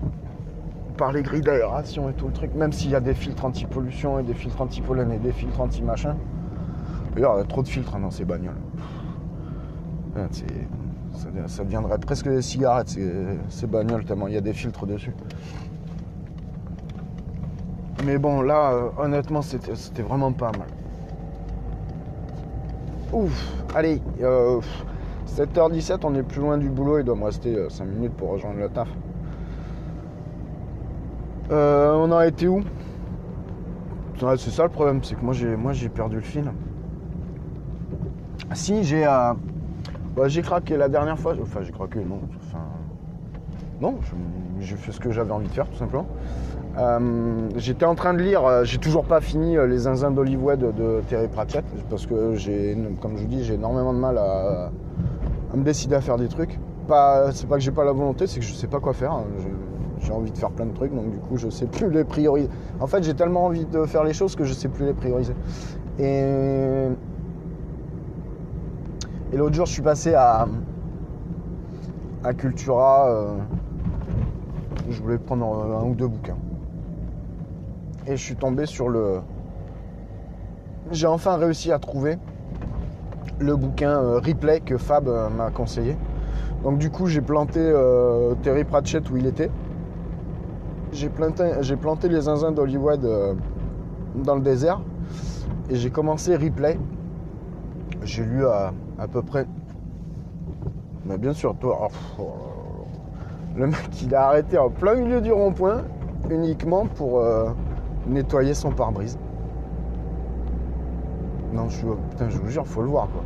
par 0.98 1.12
les 1.12 1.24
grilles 1.24 1.42
d'aération 1.42 2.10
et 2.10 2.14
tout 2.14 2.28
le 2.28 2.34
truc. 2.34 2.54
Même 2.54 2.74
s'il 2.74 2.92
y 2.92 2.96
a 2.96 3.00
des 3.00 3.16
filtres 3.16 3.46
anti-pollution 3.46 4.20
et 4.20 4.24
des 4.24 4.36
filtres 4.36 4.62
anti-pollen 4.62 5.12
et 5.12 5.18
des 5.18 5.32
filtres 5.32 5.62
anti-machin. 5.62 6.16
D'ailleurs, 7.16 7.38
il 7.38 7.40
y 7.40 7.42
a 7.42 7.46
trop 7.46 7.64
de 7.64 7.68
filtres 7.68 7.96
hein, 7.96 8.02
dans 8.02 8.12
ces 8.12 8.24
bagnoles. 8.24 8.54
C'est- 10.30 10.46
Ça, 11.48 11.64
deviendrait 11.64 11.98
presque 11.98 12.28
des 12.30 12.44
cigarettes, 12.44 12.96
ces 13.50 13.66
bagnoles, 13.68 14.06
tellement 14.06 14.28
il 14.28 14.36
y 14.36 14.38
a 14.38 14.42
des 14.42 14.54
filtres 14.54 14.86
dessus. 14.86 15.14
Mais 18.08 18.18
bon, 18.18 18.42
là, 18.42 18.72
euh, 18.72 18.90
honnêtement, 18.98 19.42
c'était 19.42 20.02
vraiment 20.02 20.32
pas 20.32 20.54
mal. 20.54 20.70
Ouf, 23.12 23.54
allez, 23.76 24.02
euh, 24.22 24.62
7h17, 25.26 26.00
on 26.06 26.16
est 26.16 26.24
plus 26.24 26.40
loin 26.40 26.58
du 26.58 26.70
boulot, 26.70 27.00
il 27.00 27.04
doit 27.04 27.18
me 27.18 27.26
rester 27.26 27.70
5 27.70 27.84
minutes 27.84 28.14
pour 28.14 28.30
rejoindre 28.30 28.60
le 28.60 28.70
taf. 28.70 28.88
Euh, 31.52 31.96
on 31.96 32.10
a 32.14 32.26
été 32.26 32.48
où? 32.48 32.62
C'est 34.22 34.52
ça 34.52 34.64
le 34.64 34.70
problème, 34.70 35.04
c'est 35.04 35.16
que 35.16 35.26
moi 35.26 35.34
j'ai 35.34 35.58
moi 35.58 35.74
j'ai 35.74 35.90
perdu 35.90 36.16
le 36.16 36.22
fil. 36.22 36.50
Si 38.54 38.86
j'ai 38.86 39.06
euh, 39.06 39.34
bah, 40.16 40.30
j'ai 40.30 40.42
craqué 40.44 40.78
la 40.78 40.88
dernière 40.88 41.20
fois, 41.20 41.36
enfin 41.42 41.60
j'ai 41.62 41.74
craqué 41.74 42.00
non, 42.00 42.22
enfin 42.38 42.64
non, 43.82 44.00
j'ai 44.62 44.78
fait 44.78 44.94
ce 44.94 45.00
que 45.02 45.12
j'avais 45.12 45.32
envie 45.32 45.50
de 45.50 45.54
faire 45.54 45.68
tout 45.68 45.78
simplement. 45.78 46.08
Euh, 46.78 47.50
J'étais 47.56 47.86
en 47.86 47.96
train 47.96 48.14
de 48.14 48.22
lire, 48.22 48.46
euh, 48.46 48.64
j'ai 48.64 48.78
toujours 48.78 49.04
pas 49.06 49.20
fini 49.20 49.58
euh, 49.58 49.66
les 49.66 49.80
zinzins 49.80 50.12
d'Hollywood 50.12 50.60
de, 50.60 50.72
de 50.72 51.02
Terry 51.10 51.28
Pratchett 51.28 51.66
parce 51.90 52.06
que 52.06 52.36
j'ai, 52.36 52.78
comme 53.02 53.18
je 53.18 53.24
vous 53.24 53.28
dis, 53.28 53.44
j'ai 53.44 53.56
énormément 53.56 53.94
de 53.94 53.98
mal 54.00 54.18
à, 54.20 54.70
me 55.56 55.64
décider 55.64 55.96
à 55.96 56.02
faire 56.02 56.18
des 56.18 56.28
trucs. 56.28 56.60
Pas, 56.88 57.32
c'est 57.32 57.48
pas 57.48 57.56
que 57.56 57.62
j'ai 57.62 57.72
pas 57.72 57.84
la 57.84 57.94
volonté, 57.94 58.28
c'est 58.28 58.40
que 58.40 58.46
je 58.46 58.54
sais 58.54 58.68
pas 58.68 58.80
quoi 58.80 58.94
faire. 58.94 59.18
Je- 59.40 60.06
J'ai 60.06 60.14
envie 60.14 60.30
de 60.32 60.38
faire 60.38 60.52
plein 60.52 60.68
de 60.68 60.74
trucs, 60.74 60.94
donc 60.94 61.10
du 61.10 61.18
coup 61.18 61.38
je 61.38 61.50
sais 61.50 61.66
plus 61.66 61.90
les 61.90 62.04
prioriser. 62.04 62.50
En 62.80 62.86
fait, 62.86 63.02
j'ai 63.04 63.16
tellement 63.16 63.46
envie 63.46 63.66
de 63.66 63.84
faire 63.86 64.04
les 64.04 64.14
choses 64.14 64.36
que 64.36 64.44
je 64.44 64.54
sais 64.54 64.68
plus 64.70 64.86
les 64.86 64.94
prioriser. 64.94 65.34
Et 65.98 66.90
l'autre 69.34 69.56
jour, 69.56 69.66
je 69.66 69.72
suis 69.72 69.82
passé 69.82 70.14
à, 70.14 70.48
Cultura. 72.38 73.36
je 74.90 75.02
voulais 75.02 75.18
prendre 75.18 75.46
un 75.82 75.84
ou 75.90 75.96
deux 75.96 76.08
bouquins. 76.08 76.38
Et 78.08 78.16
je 78.16 78.24
suis 78.24 78.36
tombé 78.38 78.66
sur 78.66 78.88
le. 78.88 79.20
J'ai 80.92 81.08
enfin 81.08 81.36
réussi 81.36 81.74
à 81.74 81.80
trouver 81.80 82.18
le 83.38 83.56
bouquin 83.58 84.00
euh, 84.02 84.20
Replay 84.20 84.62
que 84.62 84.78
Fab 84.78 85.10
euh, 85.10 85.30
m'a 85.30 85.52
conseillé. 85.52 85.98
Donc, 86.64 86.78
du 86.78 86.90
coup, 86.90 87.08
j'ai 87.08 87.20
planté 87.20 87.60
euh, 87.60 88.34
Terry 88.44 88.64
Pratchett 88.64 89.10
où 89.10 89.18
il 89.18 89.26
était. 89.26 89.52
J'ai 90.94 91.10
planté, 91.10 91.52
j'ai 91.60 91.76
planté 91.76 92.08
les 92.08 92.22
zinzins 92.22 92.54
d'Hollywood 92.54 93.36
dans 94.16 94.36
le 94.36 94.42
désert. 94.42 94.80
Et 95.70 95.76
j'ai 95.76 95.90
commencé 95.90 96.34
Replay. 96.38 96.80
J'ai 98.04 98.24
lu 98.24 98.46
à, 98.46 98.72
à 98.98 99.08
peu 99.10 99.22
près. 99.22 99.46
Mais 101.06 101.18
bien 101.18 101.34
sûr, 101.34 101.56
toi. 101.60 101.90
oh, 101.90 101.94
oh 102.20 102.24
là. 103.58 103.60
le 103.60 103.68
mec, 103.68 104.02
il 104.02 104.16
a 104.16 104.28
arrêté 104.28 104.58
en 104.58 104.70
plein 104.70 104.96
milieu 104.96 105.20
du 105.20 105.34
rond-point 105.34 105.84
uniquement 106.30 106.86
pour 106.86 107.22
nettoyer 108.06 108.54
son 108.54 108.72
pare-brise. 108.72 109.18
Non, 111.54 111.70
je, 111.70 111.88
putain, 112.12 112.30
je 112.30 112.38
vous 112.38 112.50
jure, 112.50 112.68
faut 112.68 112.82
le 112.82 112.90
voir 112.90 113.08
quoi. 113.10 113.24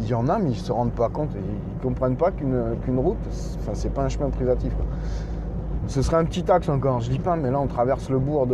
Il 0.00 0.06
y 0.08 0.14
en 0.14 0.28
a, 0.28 0.38
mais 0.38 0.50
ils 0.50 0.56
se 0.56 0.72
rendent 0.72 0.92
pas 0.92 1.08
compte. 1.08 1.30
Ils, 1.36 1.80
comprennent 1.80 2.16
pas 2.16 2.30
qu'une 2.30 2.98
route, 2.98 3.18
enfin, 3.58 3.72
c'est 3.74 3.92
pas 3.92 4.02
un 4.02 4.08
chemin 4.08 4.30
privatif. 4.30 4.72
Ce 5.86 6.00
serait 6.00 6.16
un 6.16 6.24
petit 6.24 6.50
axe 6.50 6.68
encore, 6.70 7.00
je 7.00 7.10
dis 7.10 7.18
pas, 7.18 7.36
mais 7.36 7.50
là 7.50 7.60
on 7.60 7.66
traverse 7.66 8.08
le 8.08 8.18
bourg 8.18 8.46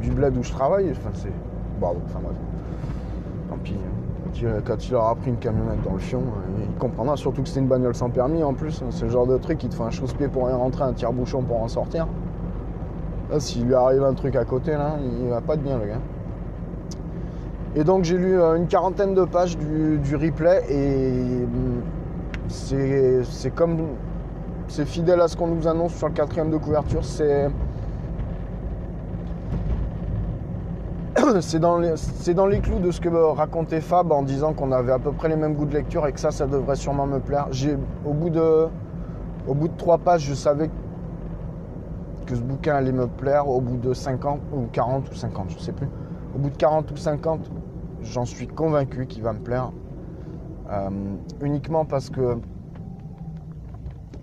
du 0.00 0.10
bled 0.10 0.36
où 0.36 0.42
je 0.42 0.50
travaille. 0.50 0.90
Enfin, 0.90 1.10
c'est. 1.12 1.32
Bon, 1.78 1.94
enfin 2.06 2.20
bref. 2.22 2.36
Tant 3.50 3.58
pis. 3.58 3.76
Quand 4.40 4.46
il, 4.46 4.62
quand 4.64 4.88
il 4.88 4.94
aura 4.94 5.14
pris 5.14 5.30
une 5.30 5.36
camionnette 5.36 5.82
dans 5.82 5.92
le 5.92 5.98
fion, 5.98 6.20
euh, 6.20 6.64
il 6.68 6.78
comprendra 6.78 7.16
surtout 7.16 7.42
que 7.42 7.48
c'est 7.48 7.60
une 7.60 7.66
bagnole 7.66 7.94
sans 7.94 8.10
permis 8.10 8.42
en 8.42 8.54
plus. 8.54 8.82
C'est 8.90 9.04
le 9.04 9.10
genre 9.10 9.26
de 9.26 9.36
truc 9.38 9.58
qui 9.58 9.68
te 9.68 9.74
fait 9.74 9.82
un 9.82 9.90
chausse-pied 9.90 10.28
pour 10.28 10.48
y 10.48 10.52
rentrer, 10.52 10.84
un 10.84 10.92
tire-bouchon 10.92 11.42
pour 11.42 11.62
en 11.62 11.68
sortir. 11.68 12.06
Là, 13.30 13.40
s'il 13.40 13.66
lui 13.66 13.74
arrive 13.74 14.02
un 14.04 14.14
truc 14.14 14.36
à 14.36 14.44
côté, 14.44 14.72
là, 14.72 14.96
il 15.22 15.28
va 15.28 15.40
pas 15.40 15.54
être 15.54 15.62
bien 15.62 15.78
le 15.78 15.86
gars. 15.86 16.00
Et 17.76 17.84
donc 17.84 18.04
j'ai 18.04 18.16
lu 18.16 18.40
euh, 18.40 18.56
une 18.56 18.66
quarantaine 18.66 19.14
de 19.14 19.24
pages 19.24 19.58
du, 19.58 19.98
du 19.98 20.16
replay 20.16 20.62
et 20.70 21.46
c'est 22.48 23.22
c'est 23.24 23.50
comme 23.50 23.76
c'est 24.68 24.86
fidèle 24.86 25.20
à 25.20 25.28
ce 25.28 25.36
qu'on 25.36 25.48
nous 25.48 25.68
annonce 25.68 25.94
sur 25.94 26.08
le 26.08 26.14
quatrième 26.14 26.50
de 26.50 26.56
couverture. 26.56 27.04
C'est 27.04 27.50
c'est 31.40 31.58
dans, 31.58 31.80
dans 31.80 32.46
les 32.46 32.60
clous 32.60 32.78
de 32.78 32.90
ce 32.90 33.00
que 33.00 33.08
racontait 33.08 33.80
Fab 33.80 34.12
en 34.12 34.22
disant 34.22 34.52
qu'on 34.52 34.72
avait 34.72 34.92
à 34.92 34.98
peu 34.98 35.12
près 35.12 35.28
les 35.28 35.36
mêmes 35.36 35.54
goûts 35.54 35.66
de 35.66 35.74
lecture 35.74 36.06
et 36.06 36.12
que 36.12 36.20
ça, 36.20 36.30
ça 36.30 36.46
devrait 36.46 36.76
sûrement 36.76 37.06
me 37.06 37.20
plaire. 37.20 37.48
Au, 38.04 38.12
bout 38.12 38.30
de, 38.30 38.68
au 39.46 39.54
bout 39.54 39.68
de 39.68 39.76
trois 39.76 39.98
pages, 39.98 40.22
je 40.22 40.34
savais 40.34 40.70
que 42.26 42.34
ce 42.34 42.40
bouquin 42.40 42.76
allait 42.76 42.92
me 42.92 43.06
plaire. 43.06 43.48
Au 43.48 43.60
bout 43.60 43.76
de 43.76 43.94
50 43.94 44.40
ou 44.52 44.66
40 44.72 45.10
ou 45.10 45.14
50, 45.14 45.50
je 45.50 45.58
sais 45.58 45.72
plus. 45.72 45.88
Au 46.34 46.38
bout 46.38 46.50
de 46.50 46.56
40 46.56 46.90
ou 46.90 46.96
50, 46.96 47.50
j'en 48.02 48.24
suis 48.24 48.46
convaincu 48.46 49.06
qu'il 49.06 49.22
va 49.22 49.32
me 49.32 49.40
plaire. 49.40 49.72
Euh, 50.70 50.90
uniquement 51.40 51.86
parce 51.86 52.10
que 52.10 52.38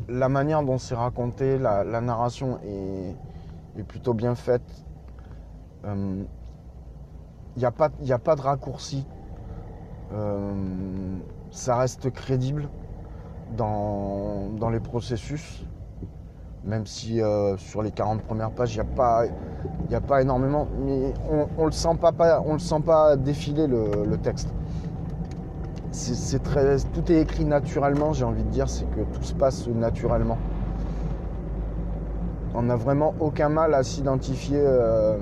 la 0.07 0.29
manière 0.29 0.61
dont 0.61 0.77
c'est 0.77 0.95
raconté, 0.95 1.57
la, 1.57 1.83
narration 2.01 2.59
est, 2.63 3.15
plutôt 3.83 4.13
bien 4.13 4.35
faite. 4.35 4.85
Il 7.55 7.59
n'y 7.59 7.65
a, 7.65 7.71
pas, 7.71 7.89
a 8.09 8.19
pas 8.19 8.35
de 8.35 8.41
raccourci. 8.41 9.05
Euh, 10.13 10.53
ça 11.51 11.77
reste 11.77 12.11
crédible 12.11 12.69
dans, 13.55 14.49
dans 14.59 14.69
les 14.69 14.79
processus. 14.79 15.63
Même 16.65 16.85
si 16.85 17.21
euh, 17.21 17.55
sur 17.57 17.83
les 17.83 17.91
40 17.91 18.23
premières 18.23 18.51
pages, 18.51 18.73
il 18.73 18.81
n'y 18.81 18.87
a, 18.87 18.95
pas, 18.95 19.23
a 19.93 20.01
pas 20.01 20.21
énormément. 20.21 20.67
Mais 20.83 21.13
on 21.29 21.61
ne 21.61 21.65
le, 21.65 21.71
sent 21.71 21.95
pas, 22.01 22.41
on 22.45 22.53
le 22.53 22.59
sent 22.59 22.81
pas 22.83 23.15
défiler 23.15 23.67
le, 23.67 24.17
texte. 24.17 24.49
C'est 25.91 26.43
très, 26.43 26.77
tout 26.93 27.09
est 27.09 27.21
écrit 27.21 27.45
naturellement, 27.45 28.11
j'ai 28.11 28.25
envie 28.25 28.43
de 28.43 28.49
dire, 28.49 28.67
c'est 28.67 28.89
que 28.91 29.01
tout 29.13 29.23
se 29.23 29.33
passe 29.33 29.67
naturellement. 29.67 30.37
On 32.53 32.63
n'a 32.63 32.75
vraiment 32.75 33.13
aucun 33.19 33.47
mal 33.47 33.73
à 33.73 33.83
s'identifier 33.83 34.59
euh, 34.59 35.17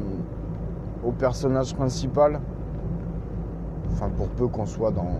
au 1.06 1.12
personnage 1.12 1.76
principal. 1.76 2.40
Enfin, 3.92 4.10
pour 4.10 4.30
peu 4.30 4.48
qu'on 4.48 4.66
soit 4.66 4.92
dans... 4.92 5.18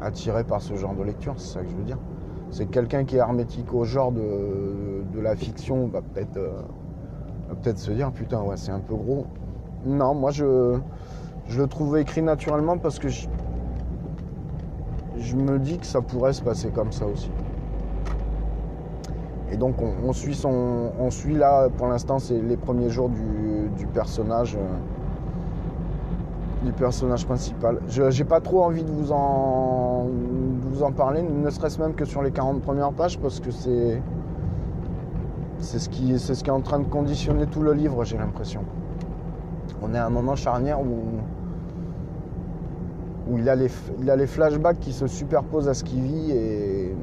attiré 0.00 0.44
par 0.44 0.60
ce 0.60 0.74
genre 0.74 0.94
de 0.94 1.02
lecture, 1.02 1.34
c'est 1.36 1.54
ça 1.54 1.60
que 1.62 1.68
je 1.70 1.76
veux 1.76 1.84
dire 1.84 1.98
c'est 2.50 2.66
quelqu'un 2.66 3.04
qui 3.04 3.16
est 3.16 3.20
hermétique 3.20 3.72
au 3.72 3.84
genre 3.84 4.12
de, 4.12 5.20
la 5.20 5.36
fiction, 5.36 5.86
va 5.88 6.00
peut-être 6.00 6.36
euh, 6.36 6.62
peut 7.62 7.74
se 7.76 7.90
dire 7.92 8.10
putain 8.10 8.40
ouais 8.42 8.56
c'est 8.56 8.72
un 8.72 8.80
peu 8.80 8.94
gros. 8.94 9.26
Non, 9.84 10.14
moi 10.14 10.30
je, 10.30 10.78
je 11.46 11.60
le 11.60 11.66
trouve 11.66 11.98
écrit 11.98 12.22
naturellement 12.22 12.78
parce 12.78 12.98
que 12.98 13.08
je, 13.08 13.26
me 15.36 15.58
dis 15.58 15.78
que 15.78 15.86
ça 15.86 16.00
pourrait 16.00 16.32
se 16.32 16.42
passer 16.42 16.70
comme 16.70 16.90
ça 16.90 17.06
aussi. 17.06 17.30
Et 19.52 19.56
donc 19.56 19.76
on, 19.82 20.12
suit 20.12 20.34
son. 20.34 20.92
On 20.98 21.10
suit 21.10 21.34
là 21.34 21.68
pour 21.68 21.88
l'instant 21.88 22.18
c'est 22.18 22.40
les 22.40 22.56
premiers 22.56 22.90
jours 22.90 23.08
du, 23.08 23.86
personnage. 23.86 24.56
Euh, 24.56 24.66
du 26.64 26.72
personnage 26.72 27.26
principal. 27.26 27.80
Je 27.88 28.10
j'ai 28.10 28.24
pas 28.24 28.40
trop 28.40 28.62
envie 28.62 28.84
de 28.84 28.90
vous 28.90 29.12
en 29.12 30.06
vous 30.62 30.82
en 30.82 30.92
parler, 30.92 31.22
ne 31.22 31.50
serait-ce 31.50 31.80
même 31.80 31.94
que 31.94 32.04
sur 32.04 32.22
les 32.22 32.30
40 32.30 32.62
premières 32.62 32.92
pages, 32.92 33.18
parce 33.18 33.40
que 33.40 33.50
c'est 33.50 34.00
c'est 35.58 35.78
ce 35.78 35.88
qui 35.88 36.18
c'est 36.18 36.34
ce 36.34 36.44
qui 36.44 36.50
est 36.50 36.52
en 36.52 36.60
train 36.60 36.78
de 36.78 36.84
conditionner 36.84 37.46
tout 37.46 37.62
le 37.62 37.72
livre, 37.72 38.04
j'ai 38.04 38.18
l'impression. 38.18 38.62
On 39.82 39.94
est 39.94 39.98
à 39.98 40.06
un 40.06 40.10
moment 40.10 40.36
charnière 40.36 40.80
où 40.80 40.98
où 43.30 43.38
il 43.38 43.48
a 43.48 43.56
les 43.56 43.68
il 44.00 44.10
a 44.10 44.16
les 44.16 44.26
flashbacks 44.26 44.80
qui 44.80 44.92
se 44.92 45.06
superposent 45.06 45.68
à 45.68 45.74
ce 45.74 45.84
qu'il 45.84 46.02
vit 46.02 46.30
et 46.30 46.94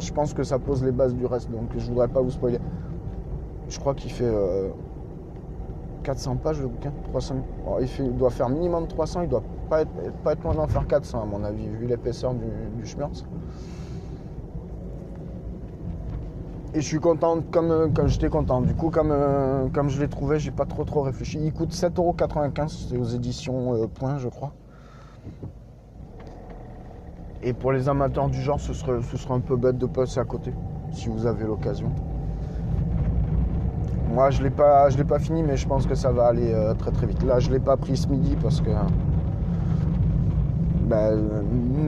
je 0.00 0.12
pense 0.12 0.34
que 0.34 0.42
ça 0.42 0.58
pose 0.58 0.82
les 0.84 0.92
bases 0.92 1.14
du 1.14 1.26
reste, 1.26 1.50
donc 1.50 1.68
je 1.76 1.86
voudrais 1.86 2.08
pas 2.08 2.20
vous 2.20 2.30
spoiler. 2.30 2.58
Je 3.68 3.78
crois 3.78 3.94
qu'il 3.94 4.10
fait 4.10 4.24
euh, 4.24 4.70
400 6.02 6.36
pages 6.36 6.60
le 6.60 6.68
bouquin 6.68 6.92
300. 7.10 7.36
il, 7.80 8.16
doit 8.16 8.30
faire 8.30 8.48
minimum 8.48 8.86
300, 8.86 9.22
il 9.22 9.28
doit 9.28 9.42
pas 9.68 9.82
être, 9.82 9.90
pas 10.24 10.32
être 10.32 10.42
loin 10.42 10.54
d'en 10.54 10.66
faire 10.66 10.86
400 10.86 11.22
à 11.22 11.24
mon 11.24 11.44
avis, 11.44 11.68
vu 11.68 11.86
l'épaisseur 11.86 12.34
du, 12.34 12.46
du 12.76 12.86
Schmerz. 12.86 13.24
Et 16.72 16.80
je 16.80 16.86
suis 16.86 17.00
content, 17.00 17.42
comme, 17.50 17.92
comme 17.92 18.06
j'étais 18.06 18.28
content. 18.28 18.60
Du 18.60 18.74
coup, 18.74 18.90
comme, 18.90 19.10
euh, 19.10 19.66
comme 19.72 19.88
je 19.88 20.00
l'ai 20.00 20.08
trouvé, 20.08 20.38
j'ai 20.38 20.52
pas 20.52 20.66
trop 20.66 20.84
trop 20.84 21.02
réfléchi. 21.02 21.40
Il 21.42 21.52
coûte 21.52 21.72
7,95€, 21.72 22.88
c'est 22.88 22.96
aux 22.96 23.04
éditions 23.04 23.74
euh, 23.74 23.86
Point, 23.88 24.18
je 24.18 24.28
crois. 24.28 24.52
Et 27.42 27.54
pour 27.54 27.72
les 27.72 27.88
amateurs 27.88 28.28
du 28.28 28.40
genre, 28.40 28.60
ce 28.60 28.74
serait, 28.74 29.00
ce 29.02 29.16
serait 29.16 29.34
un 29.34 29.40
peu 29.40 29.56
bête 29.56 29.78
de 29.78 29.86
passer 29.86 30.20
à 30.20 30.24
côté, 30.24 30.52
si 30.92 31.08
vous 31.08 31.26
avez 31.26 31.44
l'occasion. 31.44 31.90
Moi, 34.12 34.30
je 34.30 34.40
ne 34.40 34.44
l'ai 34.44 34.50
pas, 34.50 35.18
fini, 35.18 35.42
mais 35.42 35.56
je 35.56 35.66
pense 35.66 35.86
que 35.86 35.94
ça 35.94 36.10
va 36.10 36.26
aller 36.26 36.52
euh, 36.52 36.74
très 36.74 36.90
très 36.90 37.06
vite. 37.06 37.22
Là, 37.22 37.38
je 37.38 37.48
ne 37.48 37.54
l'ai 37.54 37.60
pas 37.60 37.76
pris 37.76 37.96
ce 37.96 38.08
midi 38.08 38.36
parce 38.42 38.60
que 38.60 38.70
ben, 40.82 41.16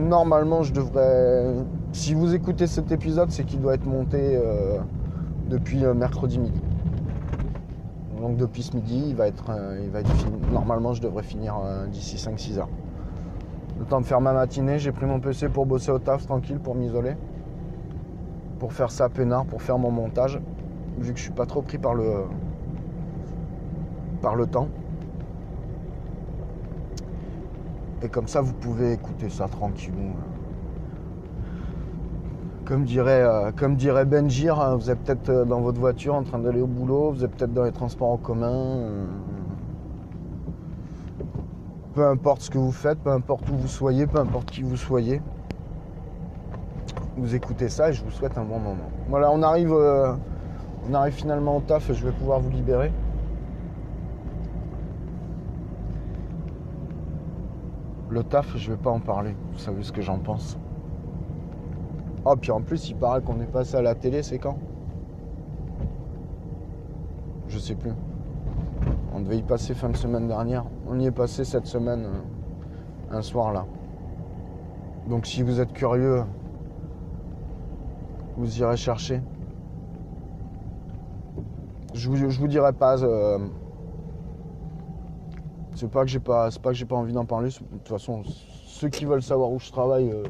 normalement, 0.07 0.63
je 0.63 0.73
devrais. 0.73 1.53
Si 1.91 2.13
vous 2.13 2.33
écoutez 2.33 2.65
cet 2.65 2.91
épisode, 2.91 3.29
c'est 3.29 3.43
qu'il 3.43 3.61
doit 3.61 3.75
être 3.75 3.85
monté 3.85 4.17
euh, 4.21 4.79
depuis 5.49 5.83
euh, 5.85 5.93
mercredi 5.93 6.39
midi. 6.39 6.61
Donc 8.19 8.37
depuis 8.37 8.63
ce 8.63 8.73
midi, 8.75 9.03
il 9.09 9.15
va 9.15 9.27
être, 9.27 9.51
il 9.83 9.89
va 9.89 9.99
être 9.99 10.13
fini. 10.13 10.37
Normalement, 10.51 10.93
je 10.93 11.01
devrais 11.01 11.23
finir 11.23 11.55
d'ici 11.91 12.15
5-6 12.15 12.57
heures. 12.57 12.69
Le 13.79 13.85
temps 13.85 14.01
de 14.01 14.05
faire 14.05 14.21
ma 14.21 14.33
matinée, 14.33 14.79
j'ai 14.79 14.91
pris 14.91 15.05
mon 15.05 15.19
PC 15.19 15.49
pour 15.49 15.65
bosser 15.65 15.91
au 15.91 15.99
taf 15.99 16.25
tranquille, 16.25 16.59
pour 16.59 16.75
m'isoler. 16.75 17.15
Pour 18.59 18.73
faire 18.73 18.91
ça 18.91 19.09
peinard, 19.09 19.45
pour 19.45 19.61
faire 19.61 19.77
mon 19.77 19.91
montage 19.91 20.39
vu 20.99 21.11
que 21.11 21.17
je 21.17 21.23
suis 21.23 21.33
pas 21.33 21.45
trop 21.45 21.61
pris 21.61 21.77
par 21.77 21.95
le 21.95 22.27
temps. 24.45 24.67
Et 28.03 28.09
comme 28.09 28.27
ça, 28.27 28.41
vous 28.41 28.53
pouvez 28.53 28.91
écouter 28.91 29.29
ça 29.29 29.47
tranquillement. 29.47 30.13
Comme 32.65 32.83
dirait, 32.83 33.21
euh, 33.21 33.51
comme 33.51 33.75
dirait 33.75 34.05
Benjir, 34.05 34.59
hein, 34.59 34.75
vous 34.75 34.89
êtes 34.89 34.99
peut-être 34.99 35.29
euh, 35.29 35.45
dans 35.45 35.61
votre 35.61 35.79
voiture 35.79 36.15
en 36.15 36.23
train 36.23 36.39
d'aller 36.39 36.61
au 36.61 36.67
boulot, 36.67 37.11
vous 37.11 37.23
êtes 37.23 37.31
peut-être 37.31 37.53
dans 37.53 37.63
les 37.63 37.71
transports 37.71 38.09
en 38.09 38.17
commun. 38.17 38.79
Euh. 41.93 42.01
peu 42.01 42.07
importe 42.07 42.41
ce 42.41 42.49
que 42.49 42.57
vous 42.57 42.71
faites, 42.71 42.99
peu 42.99 43.11
importe 43.11 43.49
où 43.49 43.55
vous 43.55 43.67
soyez, 43.67 44.07
peu 44.07 44.19
importe 44.19 44.51
qui 44.51 44.63
vous 44.63 44.77
soyez, 44.77 45.21
vous 47.17 47.35
écoutez 47.35 47.69
ça 47.69 47.89
et 47.89 47.93
je 47.93 48.03
vous 48.03 48.11
souhaite 48.11 48.37
un 48.37 48.43
bon 48.43 48.59
moment. 48.59 48.89
Voilà, 49.09 49.31
on 49.31 49.41
arrive 49.41 49.73
on 50.89 50.93
arrive 50.93 51.13
finalement 51.13 51.57
au 51.57 51.61
taf 51.61 51.91
je 51.91 52.05
vais 52.05 52.11
pouvoir 52.11 52.39
vous 52.39 52.49
libérer. 52.49 52.91
Le 58.13 58.23
taf, 58.23 58.55
je 58.57 58.71
vais 58.71 58.77
pas 58.77 58.91
en 58.91 58.99
parler. 58.99 59.35
Vous 59.53 59.57
savez 59.57 59.81
ce 59.81 59.91
que 59.91 60.01
j'en 60.01 60.19
pense. 60.19 60.59
Oh, 62.25 62.35
puis 62.39 62.51
en 62.51 62.61
plus, 62.61 62.89
il 62.89 62.95
paraît 62.95 63.21
qu'on 63.21 63.41
est 63.41 63.51
passé 63.51 63.75
à 63.75 63.81
la 63.81 63.95
télé, 63.95 64.21
c'est 64.21 64.37
quand? 64.37 64.59
Je 67.47 67.57
sais 67.57 67.73
plus. 67.73 67.93
On 69.13 69.19
devait 69.19 69.37
y 69.37 69.43
passer 69.43 69.75
fin 69.75 69.89
de 69.89 69.97
semaine 69.97 70.27
dernière. 70.27 70.65
On 70.87 70.99
y 70.99 71.05
est 71.05 71.11
passé 71.11 71.45
cette 71.45 71.67
semaine, 71.67 72.05
euh, 72.05 73.15
un 73.17 73.21
soir 73.21 73.53
là. 73.53 73.65
Donc 75.07 75.27
si 75.27 75.43
vous 75.43 75.59
êtes 75.59 75.71
curieux, 75.71 76.23
vous 78.37 78.59
irez 78.59 78.77
chercher. 78.77 79.21
Je 81.93 82.09
vous, 82.09 82.15
vous 82.15 82.47
dirai 82.47 82.73
pas. 82.73 83.03
Euh, 83.03 83.37
c'est 85.75 85.89
pas 85.89 86.01
que 86.01 86.07
j'ai 86.07 86.19
pas, 86.19 86.49
pas 86.51 86.95
envie 86.95 87.13
d'en 87.13 87.25
parler. 87.25 87.49
De 87.49 87.77
toute 87.77 87.87
façon, 87.87 88.23
ceux 88.65 88.89
qui 88.89 89.05
veulent 89.05 89.21
savoir 89.21 89.51
où 89.51 89.59
je 89.59 89.71
travaille 89.71 90.09
euh, 90.09 90.23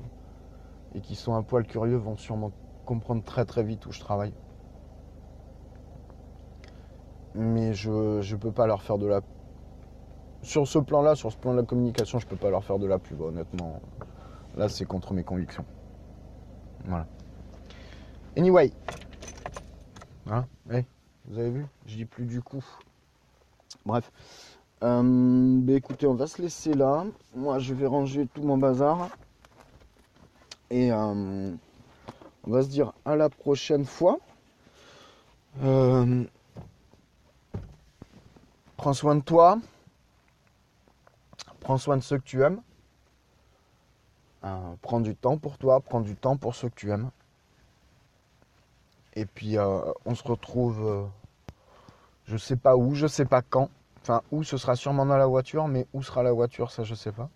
et 0.93 0.99
qui 0.99 1.15
sont 1.15 1.35
un 1.35 1.43
poil 1.43 1.65
curieux 1.65 1.97
vont 1.97 2.17
sûrement 2.17 2.51
comprendre 2.85 3.23
très 3.23 3.45
très 3.45 3.63
vite 3.63 3.85
où 3.85 3.91
je 3.93 3.99
travaille. 4.01 4.33
Mais 7.35 7.73
je 7.73 7.89
ne 7.89 8.35
peux 8.35 8.51
pas 8.51 8.67
leur 8.67 8.81
faire 8.81 8.97
de 8.97 9.07
la. 9.07 9.21
Sur 10.41 10.67
ce 10.67 10.79
plan-là, 10.79 11.15
sur 11.15 11.31
ce 11.31 11.37
plan 11.37 11.51
de 11.51 11.57
la 11.57 11.63
communication, 11.63 12.19
je 12.19 12.27
peux 12.27 12.35
pas 12.35 12.49
leur 12.49 12.63
faire 12.63 12.79
de 12.79 12.85
la 12.85 12.99
pub, 12.99 13.21
honnêtement. 13.21 13.81
Là, 14.55 14.69
c'est 14.69 14.85
contre 14.85 15.13
mes 15.13 15.23
convictions. 15.23 15.65
Voilà. 16.85 17.07
Anyway. 18.37 18.71
Hein? 20.29 20.45
Vous 21.25 21.39
avez 21.39 21.49
vu? 21.49 21.65
Je 21.85 21.95
dis 21.95 22.05
plus 22.05 22.25
du 22.25 22.41
coup. 22.41 22.63
Bref. 23.85 24.11
Euh, 24.83 25.59
bah, 25.61 25.73
écoutez, 25.73 26.07
on 26.07 26.13
va 26.13 26.27
se 26.27 26.41
laisser 26.41 26.73
là. 26.73 27.05
Moi, 27.35 27.59
je 27.59 27.73
vais 27.73 27.87
ranger 27.87 28.27
tout 28.33 28.43
mon 28.43 28.57
bazar. 28.57 29.09
Et 30.69 30.91
euh, 30.91 31.51
on 32.43 32.51
va 32.51 32.63
se 32.63 32.67
dire 32.67 32.93
à 33.05 33.15
la 33.15 33.29
prochaine 33.29 33.85
fois. 33.85 34.19
Euh, 35.63 36.23
Prends 38.83 38.91
soin 38.91 39.15
de 39.15 39.21
toi. 39.21 39.59
Prends 41.61 41.77
soin 41.77 41.95
de 41.95 42.01
ceux 42.01 42.17
que 42.17 42.25
tu 42.25 42.43
aimes. 42.43 42.61
Euh, 44.43 44.75
prends 44.81 44.99
du 44.99 45.15
temps 45.15 45.37
pour 45.37 45.57
toi, 45.57 45.79
prends 45.79 46.01
du 46.01 46.17
temps 46.17 46.35
pour 46.35 46.53
ceux 46.53 46.67
que 46.67 46.75
tu 46.75 46.91
aimes. 46.91 47.09
Et 49.13 49.25
puis 49.25 49.57
euh, 49.57 49.79
on 50.03 50.15
se 50.15 50.23
retrouve, 50.27 50.85
euh, 50.85 51.05
je 52.25 52.35
sais 52.35 52.57
pas 52.57 52.75
où, 52.75 52.93
je 52.93 53.07
sais 53.07 53.23
pas 53.23 53.41
quand. 53.41 53.69
Enfin, 54.01 54.21
où 54.33 54.43
ce 54.43 54.57
sera 54.57 54.75
sûrement 54.75 55.05
dans 55.05 55.15
la 55.15 55.27
voiture, 55.27 55.69
mais 55.69 55.87
où 55.93 56.03
sera 56.03 56.21
la 56.21 56.33
voiture, 56.33 56.69
ça 56.69 56.83
je 56.83 56.93
sais 56.93 57.13
pas. 57.13 57.29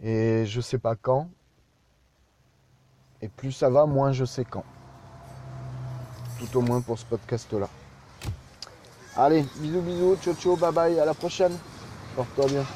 Et 0.00 0.46
je 0.46 0.62
sais 0.62 0.78
pas 0.78 0.96
quand. 0.96 1.28
Et 3.20 3.28
plus 3.28 3.52
ça 3.52 3.68
va, 3.68 3.84
moins 3.84 4.12
je 4.12 4.24
sais 4.24 4.46
quand. 4.46 4.64
Tout 6.38 6.56
au 6.56 6.62
moins 6.62 6.80
pour 6.80 6.98
ce 6.98 7.04
podcast-là. 7.04 7.68
Allez, 9.16 9.50
bisous, 9.54 9.82
bisous, 9.82 10.16
ciao, 10.18 10.34
ciao, 10.34 10.56
bye 10.56 10.72
bye, 10.72 10.98
à 11.00 11.04
la 11.04 11.14
prochaine. 11.14 11.60
Porte-toi 12.14 12.48
bien. 12.48 12.68